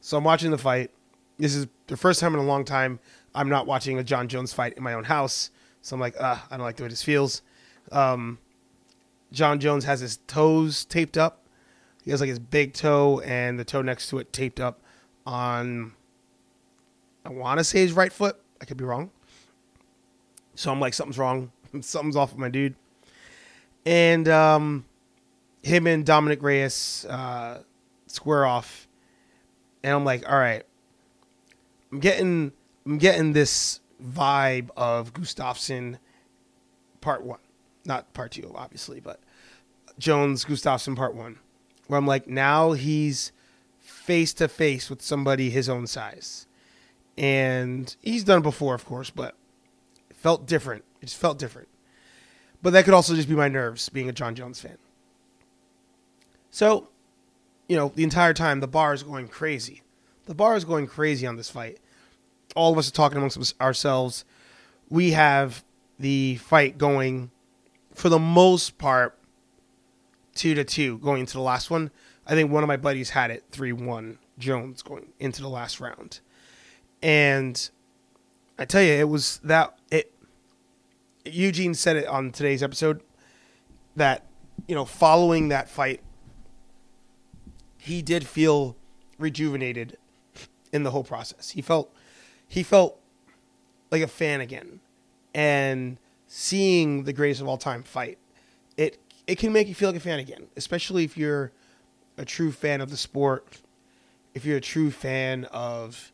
so 0.00 0.16
I'm 0.16 0.24
watching 0.24 0.52
the 0.52 0.58
fight. 0.58 0.92
This 1.38 1.54
is 1.54 1.66
the 1.86 1.96
first 1.96 2.20
time 2.20 2.34
in 2.34 2.40
a 2.40 2.44
long 2.44 2.64
time 2.64 2.98
I'm 3.34 3.48
not 3.48 3.66
watching 3.66 3.98
a 3.98 4.04
Jon 4.04 4.28
Jones 4.28 4.52
fight 4.52 4.72
in 4.74 4.82
my 4.82 4.94
own 4.94 5.04
house. 5.04 5.50
So 5.82 5.94
I'm 5.94 6.00
like, 6.00 6.18
uh, 6.18 6.38
I 6.50 6.56
don't 6.56 6.64
like 6.64 6.76
the 6.76 6.84
way 6.84 6.88
this 6.88 7.02
feels. 7.02 7.42
Um, 7.92 8.38
Jon 9.30 9.60
Jones 9.60 9.84
has 9.84 10.00
his 10.00 10.18
toes 10.26 10.84
taped 10.84 11.18
up. 11.18 11.42
He 12.02 12.10
has 12.10 12.20
like 12.20 12.30
his 12.30 12.38
big 12.38 12.72
toe 12.72 13.20
and 13.20 13.58
the 13.58 13.64
toe 13.64 13.82
next 13.82 14.08
to 14.08 14.18
it 14.18 14.32
taped 14.32 14.60
up 14.60 14.80
on, 15.26 15.92
I 17.24 17.30
want 17.30 17.58
to 17.58 17.64
say 17.64 17.80
his 17.80 17.92
right 17.92 18.12
foot. 18.12 18.40
I 18.60 18.64
could 18.64 18.76
be 18.76 18.84
wrong. 18.84 19.10
So 20.54 20.72
I'm 20.72 20.80
like, 20.80 20.94
something's 20.94 21.18
wrong. 21.18 21.52
something's 21.80 22.16
off 22.16 22.30
with 22.30 22.38
my 22.38 22.48
dude. 22.48 22.74
And 23.84 24.28
um, 24.28 24.84
him 25.62 25.86
and 25.86 26.06
Dominic 26.06 26.42
Reyes 26.42 27.04
uh, 27.08 27.62
square 28.06 28.46
off. 28.46 28.88
And 29.82 29.92
I'm 29.92 30.04
like, 30.04 30.28
all 30.28 30.38
right, 30.38 30.64
I'm 31.92 32.00
getting 32.00 32.52
I'm 32.84 32.98
getting 32.98 33.32
this 33.32 33.80
vibe 34.02 34.70
of 34.76 35.12
Gustafsson 35.12 35.98
part 37.00 37.24
one, 37.24 37.38
not 37.84 38.12
part 38.14 38.32
two, 38.32 38.52
obviously, 38.54 39.00
but 39.00 39.20
Jones 39.98 40.44
Gustafsson 40.44 40.96
part 40.96 41.14
one, 41.14 41.38
where 41.86 41.98
I'm 41.98 42.06
like, 42.06 42.28
now 42.28 42.72
he's 42.72 43.32
face 43.78 44.34
to 44.34 44.48
face 44.48 44.90
with 44.90 45.02
somebody 45.02 45.50
his 45.50 45.68
own 45.68 45.86
size, 45.86 46.46
and 47.16 47.94
he's 48.02 48.24
done 48.24 48.42
before, 48.42 48.74
of 48.74 48.84
course, 48.84 49.10
but 49.10 49.34
it 50.10 50.16
felt 50.16 50.46
different. 50.46 50.84
It 51.00 51.06
just 51.06 51.18
felt 51.18 51.38
different. 51.38 51.68
But 52.62 52.72
that 52.72 52.84
could 52.84 52.94
also 52.94 53.14
just 53.14 53.28
be 53.28 53.36
my 53.36 53.48
nerves 53.48 53.88
being 53.88 54.08
a 54.08 54.12
Jon 54.12 54.34
Jones 54.34 54.60
fan. 54.60 54.78
So, 56.50 56.88
you 57.68 57.76
know, 57.76 57.92
the 57.94 58.02
entire 58.02 58.32
time 58.34 58.60
the 58.60 58.66
bar 58.66 58.92
is 58.94 59.02
going 59.02 59.28
crazy. 59.28 59.82
The 60.26 60.34
bar 60.34 60.56
is 60.56 60.64
going 60.64 60.86
crazy 60.86 61.26
on 61.26 61.36
this 61.36 61.50
fight 61.50 61.78
all 62.56 62.72
of 62.72 62.78
us 62.78 62.88
are 62.88 62.92
talking 62.92 63.18
amongst 63.18 63.60
ourselves. 63.60 64.24
We 64.88 65.12
have 65.12 65.62
the 65.98 66.36
fight 66.36 66.78
going 66.78 67.30
for 67.94 68.08
the 68.08 68.18
most 68.18 68.78
part 68.78 69.16
two 70.34 70.54
to 70.54 70.64
two 70.64 70.98
going 70.98 71.20
into 71.20 71.34
the 71.34 71.40
last 71.40 71.70
one. 71.70 71.90
I 72.26 72.34
think 72.34 72.50
one 72.50 72.64
of 72.64 72.68
my 72.68 72.76
buddies 72.76 73.10
had 73.10 73.30
it 73.30 73.44
three 73.50 73.72
one 73.72 74.18
Jones 74.38 74.82
going 74.82 75.06
into 75.20 75.42
the 75.42 75.48
last 75.48 75.80
round, 75.80 76.20
and 77.02 77.70
I 78.58 78.64
tell 78.64 78.82
you, 78.82 78.92
it 78.92 79.08
was 79.08 79.38
that 79.44 79.78
it. 79.90 80.12
Eugene 81.24 81.74
said 81.74 81.96
it 81.96 82.06
on 82.06 82.30
today's 82.30 82.62
episode 82.62 83.02
that 83.96 84.24
you 84.66 84.74
know 84.74 84.84
following 84.84 85.48
that 85.48 85.68
fight, 85.68 86.00
he 87.78 88.02
did 88.02 88.26
feel 88.26 88.76
rejuvenated 89.18 89.96
in 90.76 90.84
the 90.84 90.92
whole 90.92 91.02
process. 91.02 91.50
He 91.50 91.62
felt 91.62 91.92
he 92.46 92.62
felt 92.62 93.00
like 93.90 94.02
a 94.02 94.06
fan 94.06 94.40
again, 94.40 94.80
and 95.34 95.98
seeing 96.28 97.04
the 97.04 97.12
greatest 97.12 97.40
of 97.40 97.48
all 97.48 97.56
time 97.58 97.82
fight, 97.82 98.18
it 98.76 99.00
it 99.26 99.38
can 99.38 99.52
make 99.52 99.66
you 99.66 99.74
feel 99.74 99.88
like 99.88 99.96
a 99.96 100.00
fan 100.00 100.20
again, 100.20 100.46
especially 100.56 101.02
if 101.02 101.16
you're 101.16 101.50
a 102.16 102.24
true 102.24 102.52
fan 102.52 102.80
of 102.80 102.90
the 102.90 102.96
sport, 102.96 103.58
if 104.34 104.44
you're 104.44 104.58
a 104.58 104.60
true 104.60 104.90
fan 104.90 105.44
of 105.46 106.12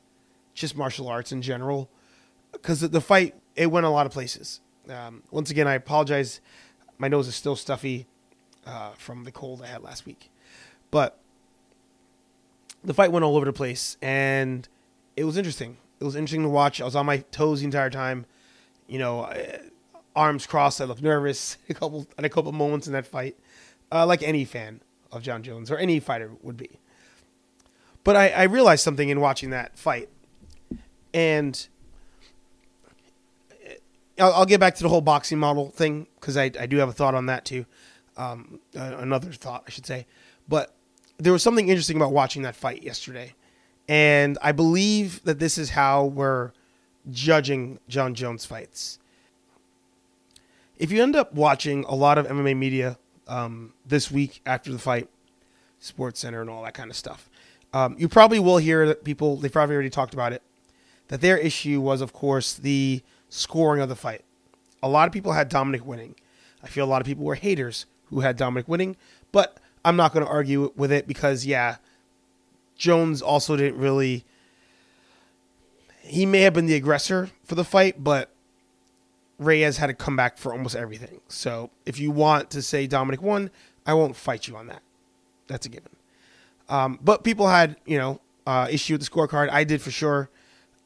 just 0.55 0.77
martial 0.77 1.09
arts 1.09 1.33
in 1.33 1.43
general, 1.43 1.91
because 2.53 2.81
the 2.81 3.01
fight 3.01 3.35
it 3.57 3.71
went 3.71 3.85
a 3.85 3.91
lot 3.91 4.07
of 4.07 4.13
places. 4.13 4.61
Um, 4.89 5.23
once 5.31 5.51
again, 5.51 5.69
I 5.69 5.75
apologize. 5.75 6.41
My 6.99 7.09
nose 7.09 7.27
is 7.27 7.35
still 7.35 7.57
stuffy 7.57 8.07
uh, 8.65 8.93
from 8.93 9.25
the 9.25 9.33
cold 9.33 9.61
I 9.63 9.67
had 9.67 9.83
last 9.83 10.07
week, 10.07 10.31
but 10.91 11.19
the 12.85 12.95
fight 12.95 13.13
went 13.13 13.25
all 13.25 13.37
over 13.37 13.47
the 13.47 13.53
place, 13.53 13.97
and 14.03 14.69
it 15.17 15.25
was 15.25 15.37
interesting. 15.37 15.77
It 16.01 16.05
was 16.05 16.17
interesting 16.17 16.43
to 16.43 16.49
watch. 16.49 16.81
I 16.81 16.85
was 16.85 16.97
on 16.97 17.07
my 17.07 17.19
toes 17.31 17.61
the 17.61 17.65
entire 17.65 17.91
time. 17.91 18.27
You 18.89 18.99
know, 18.99 19.33
arms 20.15 20.47
crossed. 20.47 20.81
I 20.81 20.85
looked 20.85 21.03
nervous 21.03 21.57
a 21.69 21.75
couple 21.75 22.07
at 22.19 22.25
a 22.25 22.29
couple 22.29 22.53
moments 22.53 22.87
in 22.87 22.93
that 22.93 23.07
fight, 23.07 23.37
uh, 23.91 24.07
like 24.07 24.23
any 24.23 24.45
fan 24.45 24.81
of 25.11 25.23
Jon 25.23 25.43
Jones 25.43 25.71
or 25.71 25.77
any 25.77 26.01
fighter 26.01 26.31
would 26.43 26.57
be. 26.57 26.79
But 28.05 28.17
I, 28.17 28.31
I 28.31 28.43
realized 28.45 28.83
something 28.83 29.09
in 29.09 29.21
watching 29.21 29.51
that 29.51 29.79
fight, 29.79 30.09
and 31.15 31.69
I'll, 34.19 34.33
I'll, 34.33 34.47
get 34.47 34.59
back 34.59 34.75
to 34.77 34.83
the 34.83 34.89
whole 34.89 35.01
boxing 35.01 35.39
model 35.39 35.71
thing 35.71 36.09
because 36.19 36.37
I, 36.37 36.51
I 36.59 36.67
do 36.67 36.79
have 36.79 36.89
a 36.89 36.93
thought 36.93 37.15
on 37.15 37.27
that 37.27 37.45
too. 37.45 37.65
Um, 38.17 38.61
another 38.75 39.31
thought, 39.31 39.65
I 39.67 39.71
should 39.71 39.87
say. 39.87 40.07
But 40.49 40.75
there 41.23 41.33
was 41.33 41.43
something 41.43 41.69
interesting 41.69 41.97
about 41.97 42.13
watching 42.13 42.43
that 42.43 42.57
fight 42.57 42.83
yesterday. 42.83 43.35
And 43.89 44.39
I 44.43 44.53
believe 44.53 45.23
that 45.25 45.39
this 45.39 45.59
is 45.59 45.71
how 45.71 46.05
we're 46.05 46.53
judging 47.11 47.81
Jon 47.89 48.15
Jones 48.15 48.45
fights 48.45 48.99
if 50.83 50.91
you 50.91 51.01
end 51.01 51.15
up 51.15 51.33
watching 51.33 51.85
a 51.85 51.95
lot 51.95 52.19
of 52.19 52.27
MMA 52.27 52.57
media 52.57 52.99
um, 53.29 53.73
this 53.87 54.11
week 54.11 54.41
after 54.45 54.73
the 54.73 54.81
fight, 54.81 55.09
Sports 55.79 56.19
Center 56.19 56.41
and 56.41 56.51
all 56.51 56.65
that 56.65 56.75
kind 56.75 56.91
of 56.91 56.97
stuff, 56.97 57.31
um, 57.73 57.95
you 58.01 58.09
probably 58.09 58.41
will 58.41 58.59
hear 58.59 58.85
that 58.89 59.05
people 59.05 59.37
they 59.37 59.49
probably 59.49 59.77
already 59.77 59.91
talked 59.91 60.13
about 60.13 60.33
it. 60.33 60.43
That 61.07 61.21
their 61.21 61.39
issue 61.39 61.81
was, 61.81 62.01
of 62.01 62.13
course, 62.13 62.55
the 62.55 63.01
scoring 63.29 63.81
of 63.81 63.89
the 63.89 63.95
fight. 63.95 64.23
A 64.83 64.89
lot 64.89 65.07
of 65.07 65.13
people 65.13 65.33
had 65.33 65.49
Dominic 65.49 65.87
winning. 65.87 66.17
I 66.65 66.67
feel 66.67 66.85
a 66.85 66.91
lot 66.91 67.01
of 67.01 67.07
people 67.07 67.25
were 67.25 67.37
haters 67.37 67.87
who 68.07 68.21
had 68.21 68.37
Dominic 68.37 68.67
winning, 68.67 68.97
but 69.31 69.59
I'm 69.85 69.97
not 69.97 70.13
going 70.13 70.25
to 70.25 70.31
argue 70.31 70.73
with 70.77 70.93
it 70.93 71.07
because 71.07 71.45
yeah, 71.45 71.77
Jones 72.77 73.23
also 73.23 73.57
didn't 73.57 73.79
really. 73.79 74.25
He 76.01 76.27
may 76.27 76.41
have 76.41 76.55
been 76.55 76.67
the 76.67 76.75
aggressor 76.75 77.31
for 77.45 77.55
the 77.55 77.65
fight, 77.65 78.03
but 78.03 78.31
Reyes 79.39 79.77
had 79.77 79.87
to 79.87 79.95
come 79.95 80.17
back 80.17 80.37
for 80.37 80.53
almost 80.53 80.75
everything. 80.75 81.21
So 81.29 81.71
if 81.87 81.99
you 81.99 82.11
want 82.11 82.51
to 82.51 82.63
say 82.63 82.87
Dominic 82.87 83.23
won, 83.23 83.51
I 83.87 83.95
won't 83.95 84.17
fight 84.17 84.49
you 84.49 84.57
on 84.57 84.67
that. 84.67 84.83
That's 85.47 85.67
a 85.67 85.69
given. 85.69 85.91
Um, 86.69 86.99
but 87.03 87.25
people 87.25 87.49
had, 87.49 87.77
you 87.87 87.99
know, 87.99 88.21
uh, 88.47 88.67
issue 88.71 88.95
with 88.95 89.03
the 89.03 89.11
scorecard. 89.11 89.51
I 89.51 89.65
did 89.65 89.81
for 89.81 89.91
sure. 89.91 90.29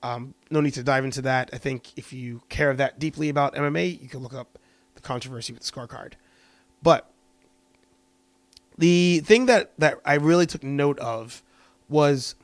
Um, 0.02 0.34
no 0.50 0.60
need 0.60 0.74
to 0.74 0.82
dive 0.82 1.04
into 1.04 1.22
that. 1.22 1.50
I 1.52 1.58
think 1.58 1.96
if 1.96 2.12
you 2.12 2.42
care 2.48 2.74
that 2.74 2.98
deeply 2.98 3.28
about 3.28 3.54
MMA, 3.54 4.00
you 4.00 4.08
can 4.08 4.20
look 4.20 4.34
up 4.34 4.58
the 4.94 5.00
controversy 5.00 5.52
with 5.52 5.62
the 5.62 5.70
scorecard. 5.70 6.12
But 6.82 7.10
the 8.78 9.20
thing 9.20 9.46
that, 9.46 9.72
that 9.78 9.98
I 10.04 10.14
really 10.14 10.46
took 10.46 10.62
note 10.62 10.98
of 10.98 11.42
was 11.88 12.34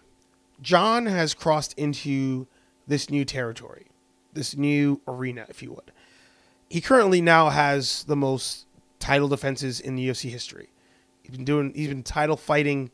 Jon 0.61 1.07
has 1.07 1.35
crossed 1.35 1.75
into 1.79 2.47
this 2.87 3.11
new 3.11 3.25
territory, 3.25 3.87
this 4.33 4.57
new 4.57 5.01
arena, 5.07 5.47
if 5.49 5.63
you 5.63 5.73
would 5.73 5.93
he 6.73 6.81
currently 6.81 7.21
now 7.21 7.51
has 7.51 8.05
the 8.05 8.17
most 8.17 8.65
title 8.99 9.29
defenses 9.29 9.79
in 9.79 9.95
the 9.95 10.09
UFC 10.09 10.31
history. 10.31 10.71
He's 11.23 11.37
been 11.37 11.45
doing 11.45 11.71
he's 11.75 11.89
been 11.89 12.03
title 12.03 12.39
fighting 12.39 12.91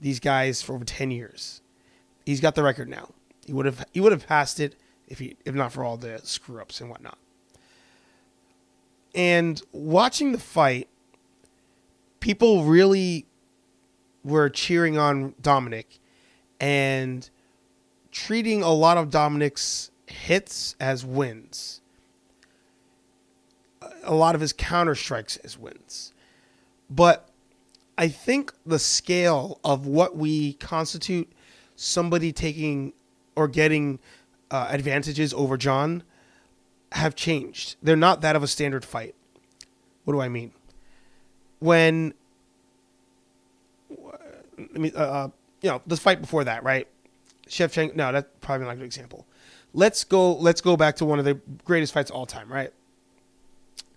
these 0.00 0.18
guys 0.18 0.60
for 0.60 0.74
over 0.74 0.84
10 0.84 1.12
years. 1.12 1.62
He's 2.24 2.40
got 2.40 2.56
the 2.56 2.64
record 2.64 2.88
now. 2.88 3.10
He 3.46 3.52
would 3.52 3.64
have 3.64 3.86
he 3.92 4.00
would 4.00 4.10
have 4.10 4.26
passed 4.26 4.58
it 4.58 4.74
if 5.06 5.20
he 5.20 5.36
if 5.44 5.54
not 5.54 5.70
for 5.70 5.84
all 5.84 5.96
the 5.96 6.18
screw 6.24 6.60
ups 6.60 6.80
and 6.80 6.90
whatnot. 6.90 7.16
And 9.14 9.62
watching 9.70 10.32
the 10.32 10.38
fight, 10.38 10.88
people 12.20 12.64
really 12.64 13.26
were 14.24 14.48
cheering 14.48 14.98
on 14.98 15.34
Dominic 15.40 15.98
and 16.60 17.28
treating 18.10 18.62
a 18.62 18.72
lot 18.72 18.96
of 18.96 19.10
Dominic's 19.10 19.90
hits 20.06 20.74
as 20.80 21.04
wins 21.04 21.80
a 24.06 24.14
lot 24.14 24.34
of 24.34 24.40
his 24.40 24.52
counter 24.52 24.94
strikes 24.94 25.36
as 25.38 25.58
wins. 25.58 26.12
But 26.88 27.28
I 27.98 28.08
think 28.08 28.52
the 28.64 28.78
scale 28.78 29.60
of 29.64 29.86
what 29.86 30.16
we 30.16 30.54
constitute 30.54 31.30
somebody 31.74 32.32
taking 32.32 32.92
or 33.34 33.48
getting 33.48 33.98
uh, 34.50 34.68
advantages 34.70 35.34
over 35.34 35.56
Jon 35.56 36.02
have 36.92 37.14
changed. 37.14 37.76
They're 37.82 37.96
not 37.96 38.20
that 38.22 38.36
of 38.36 38.42
a 38.42 38.46
standard 38.46 38.84
fight. 38.84 39.14
What 40.04 40.14
do 40.14 40.20
I 40.20 40.28
mean? 40.28 40.52
When 41.58 42.14
I 44.58 44.78
mean, 44.78 44.92
uh, 44.94 44.98
uh, 44.98 45.28
you 45.62 45.70
know, 45.70 45.82
the 45.86 45.96
fight 45.96 46.20
before 46.20 46.44
that, 46.44 46.62
right? 46.62 46.86
Shevchenko. 47.48 47.94
No, 47.94 48.12
that's 48.12 48.28
probably 48.40 48.66
not 48.66 48.72
a 48.72 48.76
good 48.76 48.84
example. 48.84 49.26
Let's 49.72 50.04
go. 50.04 50.34
Let's 50.34 50.60
go 50.60 50.76
back 50.76 50.96
to 50.96 51.04
one 51.04 51.18
of 51.18 51.24
the 51.24 51.40
greatest 51.64 51.92
fights 51.92 52.10
all 52.10 52.26
time, 52.26 52.52
right? 52.52 52.72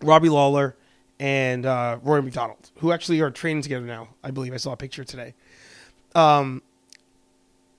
Robbie 0.01 0.29
Lawler 0.29 0.75
and 1.19 1.65
uh, 1.65 1.99
Rory 2.03 2.21
MacDonald, 2.21 2.71
who 2.77 2.91
actually 2.91 3.19
are 3.21 3.31
training 3.31 3.63
together 3.63 3.85
now. 3.85 4.09
I 4.23 4.31
believe 4.31 4.53
I 4.53 4.57
saw 4.57 4.73
a 4.73 4.77
picture 4.77 5.03
today. 5.03 5.33
Um, 6.15 6.61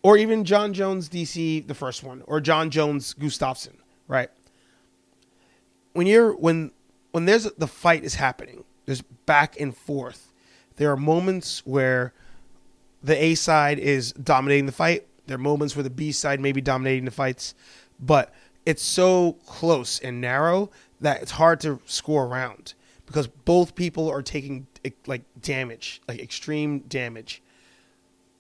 or 0.03 0.17
even 0.17 0.45
Jon 0.45 0.73
Jones, 0.73 1.09
DC, 1.09 1.67
the 1.67 1.75
first 1.75 2.03
one, 2.03 2.23
or 2.27 2.41
Jon 2.41 2.71
Jones, 2.71 3.15
Gustafsson, 3.19 3.75
right? 4.09 4.31
When 5.93 6.07
you're 6.07 6.33
when 6.35 6.71
when 7.13 7.25
there's 7.25 7.45
the 7.45 7.67
fight 7.67 8.05
is 8.05 8.15
happening, 8.15 8.65
there's 8.91 9.03
back 9.03 9.61
and 9.61 9.77
forth. 9.77 10.33
There 10.75 10.91
are 10.91 10.97
moments 10.97 11.65
where 11.65 12.13
the 13.05 13.23
A 13.23 13.37
side 13.37 13.79
is 13.79 14.11
dominating 14.13 14.67
the 14.67 14.73
fight. 14.73 15.07
There 15.29 15.37
are 15.37 15.39
moments 15.39 15.77
where 15.77 15.85
the 15.85 15.91
B 15.91 16.11
side 16.11 16.41
may 16.41 16.51
be 16.51 16.61
dominating 16.61 17.05
the 17.05 17.13
fights, 17.13 17.55
but 18.01 18.35
it's 18.67 18.83
so 18.83 19.35
close 19.47 20.01
and 20.01 20.21
narrow 20.21 20.71
that 21.01 21.23
it's 21.23 21.31
hard 21.31 21.61
to 21.61 21.79
score 21.87 22.27
around 22.27 22.75
because 23.07 23.29
both 23.29 23.77
people 23.77 24.11
are 24.11 24.23
taking 24.23 24.67
eh, 24.85 24.91
like 25.07 25.23
damage, 25.41 26.03
like 26.09 26.19
extreme 26.19 26.81
damage. 26.81 27.43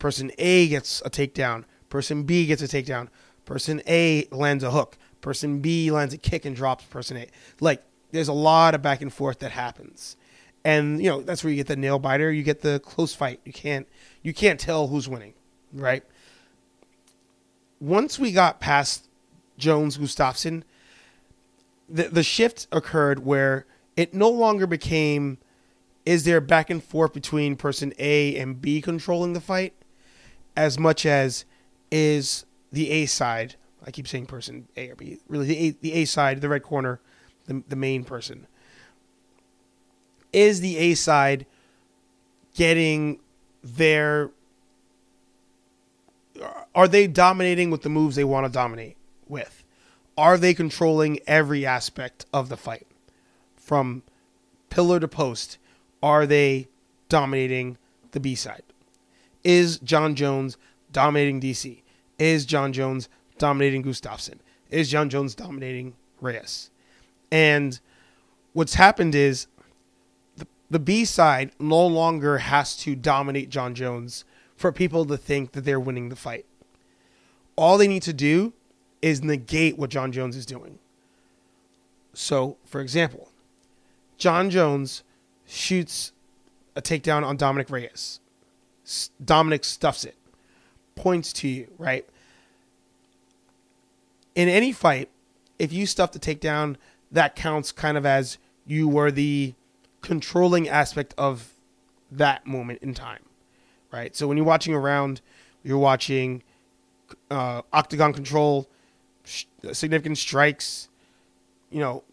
Person 0.00 0.32
A 0.36 0.66
gets 0.66 1.00
a 1.04 1.10
takedown, 1.10 1.64
person 1.90 2.24
B 2.24 2.46
gets 2.46 2.60
a 2.60 2.66
takedown, 2.66 3.06
person 3.44 3.82
A 3.86 4.26
lands 4.32 4.64
a 4.64 4.72
hook, 4.72 4.98
person 5.20 5.60
B 5.60 5.92
lands 5.92 6.12
a 6.12 6.18
kick 6.18 6.44
and 6.44 6.56
drops 6.56 6.82
person 6.86 7.18
A. 7.18 7.28
Like 7.60 7.84
there's 8.10 8.26
a 8.26 8.32
lot 8.32 8.74
of 8.74 8.82
back 8.82 9.00
and 9.00 9.12
forth 9.12 9.38
that 9.38 9.52
happens. 9.52 10.16
And 10.64 11.02
you 11.02 11.08
know, 11.08 11.22
that's 11.22 11.42
where 11.42 11.50
you 11.50 11.56
get 11.56 11.68
the 11.68 11.76
nail 11.76 11.98
biter, 11.98 12.30
you 12.30 12.42
get 12.42 12.60
the 12.60 12.80
close 12.80 13.14
fight. 13.14 13.40
You 13.44 13.52
can't 13.52 13.86
you 14.22 14.34
can't 14.34 14.60
tell 14.60 14.88
who's 14.88 15.08
winning, 15.08 15.34
right? 15.72 16.04
Once 17.80 18.18
we 18.18 18.32
got 18.32 18.60
past 18.60 19.08
Jones 19.56 19.96
Gustafsson 19.96 20.64
the 21.90 22.04
the 22.04 22.22
shift 22.22 22.66
occurred 22.70 23.24
where 23.24 23.66
it 23.96 24.14
no 24.14 24.30
longer 24.30 24.66
became 24.66 25.38
is 26.06 26.24
there 26.24 26.40
back 26.40 26.70
and 26.70 26.82
forth 26.82 27.12
between 27.12 27.56
person 27.56 27.92
A 27.98 28.36
and 28.36 28.60
B 28.60 28.80
controlling 28.80 29.32
the 29.32 29.40
fight 29.40 29.74
as 30.56 30.78
much 30.78 31.04
as 31.04 31.44
is 31.90 32.46
the 32.72 32.90
A 32.90 33.06
side 33.06 33.56
I 33.84 33.90
keep 33.90 34.06
saying 34.06 34.26
person 34.26 34.68
A 34.76 34.90
or 34.90 34.94
B 34.94 35.18
really 35.28 35.46
the 35.46 35.58
A, 35.58 35.70
the 35.70 35.92
A 35.94 36.04
side 36.04 36.40
the 36.40 36.48
red 36.48 36.62
corner 36.62 37.00
the 37.46 37.62
the 37.68 37.76
main 37.76 38.04
person 38.04 38.46
is 40.32 40.60
the 40.60 40.76
A 40.76 40.94
side 40.94 41.46
getting 42.54 43.18
their 43.62 44.30
are 46.74 46.88
they 46.88 47.06
dominating 47.06 47.70
with 47.70 47.82
the 47.82 47.88
moves 47.88 48.16
they 48.16 48.24
want 48.24 48.46
to 48.46 48.52
dominate 48.52 48.96
with 49.28 49.64
are 50.16 50.36
they 50.36 50.52
controlling 50.52 51.18
every 51.26 51.64
aspect 51.64 52.26
of 52.32 52.48
the 52.50 52.56
fight 52.56 52.86
from 53.56 54.02
pillar 54.68 55.00
to 55.00 55.08
post? 55.08 55.56
Are 56.02 56.26
they 56.26 56.68
dominating 57.08 57.78
the 58.12 58.20
B 58.20 58.34
side? 58.34 58.62
Is 59.44 59.78
Jon 59.78 60.14
Jones 60.14 60.56
dominating 60.92 61.40
DC? 61.40 61.80
Is 62.18 62.44
Jon 62.44 62.72
Jones 62.72 63.08
dominating 63.38 63.82
Gustafsson? 63.82 64.40
Is 64.70 64.90
Jon 64.90 65.08
Jones 65.08 65.34
dominating 65.34 65.94
Reyes? 66.20 66.70
And 67.32 67.80
what's 68.52 68.74
happened 68.74 69.14
is 69.14 69.46
the, 70.70 70.78
B 70.78 71.04
side 71.04 71.50
no 71.58 71.84
longer 71.86 72.38
has 72.38 72.76
to 72.78 72.94
dominate 72.94 73.50
Jon 73.50 73.74
Jones 73.74 74.24
for 74.56 74.72
people 74.72 75.04
to 75.06 75.16
think 75.16 75.52
that 75.52 75.64
they're 75.64 75.80
winning 75.80 76.08
the 76.08 76.16
fight. 76.16 76.46
All 77.56 77.76
they 77.76 77.88
need 77.88 78.02
to 78.02 78.12
do 78.12 78.52
is 79.02 79.22
negate 79.22 79.78
what 79.78 79.90
Jon 79.90 80.12
Jones 80.12 80.36
is 80.36 80.46
doing. 80.46 80.78
So, 82.12 82.56
for 82.64 82.80
example, 82.80 83.30
Jon 84.18 84.50
Jones 84.50 85.02
shoots 85.46 86.12
a 86.76 86.82
takedown 86.82 87.24
on 87.24 87.36
Dominic 87.36 87.70
Reyes. 87.70 88.20
Dominic 89.24 89.64
stuffs 89.64 90.04
it, 90.04 90.16
points 90.94 91.32
to 91.34 91.48
you, 91.48 91.68
right? 91.78 92.06
In 94.34 94.48
any 94.48 94.72
fight, 94.72 95.08
if 95.58 95.72
you 95.72 95.86
stuff 95.86 96.12
the 96.12 96.18
takedown, 96.18 96.76
that 97.10 97.36
counts 97.36 97.72
kind 97.72 97.96
of 97.96 98.06
as 98.06 98.38
you 98.66 98.88
were 98.88 99.10
the 99.10 99.54
controlling 100.02 100.68
aspect 100.68 101.14
of 101.18 101.54
that 102.10 102.46
moment 102.46 102.82
in 102.82 102.94
time, 102.94 103.22
right? 103.92 104.14
So 104.16 104.26
when 104.26 104.36
you're 104.36 104.46
watching 104.46 104.74
around, 104.74 105.20
you're 105.62 105.78
watching 105.78 106.42
uh, 107.30 107.62
octagon 107.72 108.12
control, 108.12 108.68
sh- 109.24 109.44
significant 109.72 110.18
strikes, 110.18 110.88
you 111.70 111.80
know, 111.80 112.04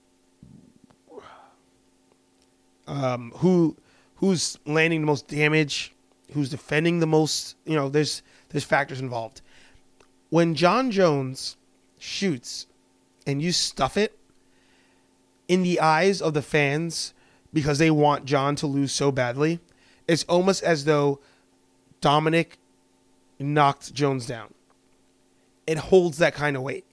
um, 2.88 3.32
who 3.38 3.76
who's 4.16 4.58
landing 4.66 5.02
the 5.02 5.08
most 5.08 5.28
damage, 5.28 5.94
who's 6.34 6.50
defending 6.50 7.00
the 7.00 7.08
most. 7.08 7.56
You 7.66 7.76
know, 7.76 7.90
there's 7.90 8.22
there's 8.50 8.64
factors 8.64 9.00
involved. 9.00 9.42
When 10.30 10.56
Jon 10.56 10.92
Jones 10.92 11.58
shoots 12.00 12.68
and 13.26 13.42
you 13.42 13.52
stuff 13.52 13.98
it 13.98 14.18
in 15.48 15.64
the 15.64 15.80
eyes 15.80 16.22
of 16.22 16.34
the 16.34 16.42
fans 16.42 17.14
because 17.54 17.78
they 17.78 17.92
want 17.92 18.26
Jon 18.26 18.56
to 18.58 18.68
lose 18.68 18.92
so 18.92 19.12
badly, 19.12 19.60
it's 20.08 20.24
almost 20.26 20.64
as 20.64 20.86
though 20.86 21.20
Dominic 22.02 22.58
knocked 23.40 23.94
Jones 23.94 24.26
down. 24.26 24.54
It 25.66 25.78
holds 25.78 26.18
that 26.18 26.34
kind 26.34 26.56
of 26.56 26.64
weight. 26.64 26.86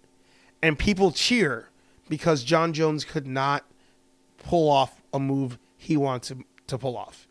And 0.62 0.78
people 0.78 1.12
cheer 1.12 1.68
because 2.08 2.42
Jon 2.42 2.72
Jones 2.72 3.04
could 3.04 3.26
not 3.26 3.64
pull 4.38 4.68
off 4.68 5.02
a 5.12 5.18
move 5.18 5.58
he 5.76 5.96
wanted 5.96 6.38
to, 6.38 6.44
to 6.68 6.78
pull 6.78 6.96
off. 6.96 7.28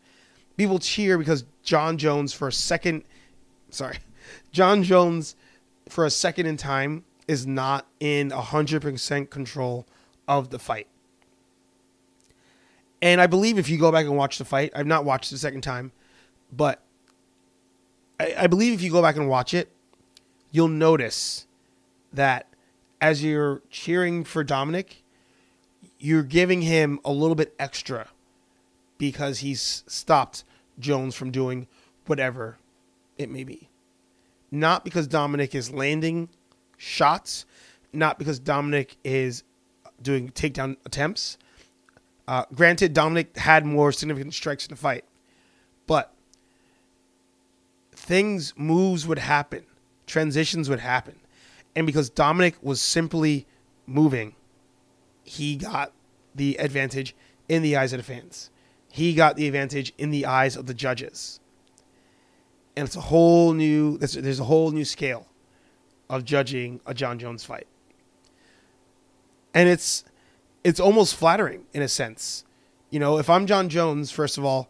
People 0.56 0.78
cheer 0.78 1.18
because 1.18 1.44
Jon 1.62 1.98
Jones 1.98 2.32
for 2.32 2.48
a 2.48 2.52
second, 2.52 3.02
sorry, 3.70 3.98
Jon 4.52 4.82
Jones 4.82 5.34
for 5.88 6.04
a 6.04 6.10
second 6.10 6.46
in 6.46 6.56
time 6.56 7.04
is 7.26 7.46
not 7.46 7.86
in 8.00 8.30
100% 8.30 9.30
control 9.30 9.86
of 10.28 10.50
the 10.50 10.58
fight. 10.58 10.86
And 13.04 13.20
I 13.20 13.26
believe 13.26 13.58
if 13.58 13.68
you 13.68 13.76
go 13.76 13.92
back 13.92 14.06
and 14.06 14.16
watch 14.16 14.38
the 14.38 14.46
fight, 14.46 14.72
I've 14.74 14.86
not 14.86 15.04
watched 15.04 15.30
the 15.30 15.36
second 15.36 15.60
time, 15.60 15.92
but 16.50 16.80
I, 18.18 18.34
I 18.38 18.46
believe 18.46 18.72
if 18.72 18.80
you 18.80 18.90
go 18.90 19.02
back 19.02 19.16
and 19.16 19.28
watch 19.28 19.52
it, 19.52 19.68
you'll 20.50 20.68
notice 20.68 21.46
that 22.14 22.46
as 23.02 23.22
you're 23.22 23.60
cheering 23.68 24.24
for 24.24 24.42
Dominic, 24.42 25.02
you're 25.98 26.22
giving 26.22 26.62
him 26.62 26.98
a 27.04 27.12
little 27.12 27.34
bit 27.34 27.54
extra 27.58 28.08
because 28.96 29.40
he's 29.40 29.84
stopped 29.86 30.44
Jones 30.78 31.14
from 31.14 31.30
doing 31.30 31.66
whatever 32.06 32.56
it 33.18 33.28
may 33.28 33.44
be. 33.44 33.68
Not 34.50 34.82
because 34.82 35.06
Dominic 35.06 35.54
is 35.54 35.70
landing 35.70 36.30
shots, 36.78 37.44
not 37.92 38.18
because 38.18 38.38
Dominic 38.38 38.96
is 39.04 39.42
doing 40.00 40.30
takedown 40.30 40.78
attempts. 40.86 41.36
Uh, 42.26 42.44
granted, 42.54 42.94
Dominic 42.94 43.36
had 43.36 43.66
more 43.66 43.92
significant 43.92 44.32
strikes 44.32 44.66
in 44.66 44.70
the 44.70 44.76
fight, 44.76 45.04
but 45.86 46.14
things, 47.92 48.54
moves 48.56 49.06
would 49.06 49.18
happen, 49.18 49.64
transitions 50.06 50.68
would 50.68 50.80
happen. 50.80 51.16
And 51.76 51.86
because 51.86 52.08
Dominic 52.08 52.56
was 52.62 52.80
simply 52.80 53.46
moving, 53.86 54.34
he 55.22 55.56
got 55.56 55.92
the 56.34 56.56
advantage 56.56 57.14
in 57.48 57.62
the 57.62 57.76
eyes 57.76 57.92
of 57.92 57.98
the 57.98 58.04
fans 58.04 58.50
he 58.94 59.12
got 59.12 59.34
the 59.34 59.48
advantage 59.48 59.92
in 59.98 60.12
the 60.12 60.24
eyes 60.24 60.54
of 60.54 60.66
the 60.66 60.72
judges. 60.72 61.40
And 62.76 62.86
it's 62.86 62.94
a 62.94 63.00
whole 63.00 63.52
new 63.52 63.98
there's, 63.98 64.12
there's 64.12 64.38
a 64.38 64.44
whole 64.44 64.70
new 64.70 64.84
scale 64.84 65.26
of 66.08 66.24
judging 66.24 66.80
a 66.86 66.94
Jon 66.94 67.18
Jones 67.18 67.42
fight. 67.42 67.66
And 69.52 69.68
it's 69.68 70.04
it's 70.64 70.80
almost 70.80 71.14
flattering 71.14 71.66
in 71.72 71.82
a 71.82 71.88
sense. 71.88 72.44
You 72.90 72.98
know, 72.98 73.18
if 73.18 73.28
I'm 73.28 73.46
Jon 73.46 73.68
Jones, 73.68 74.10
first 74.10 74.38
of 74.38 74.44
all, 74.44 74.68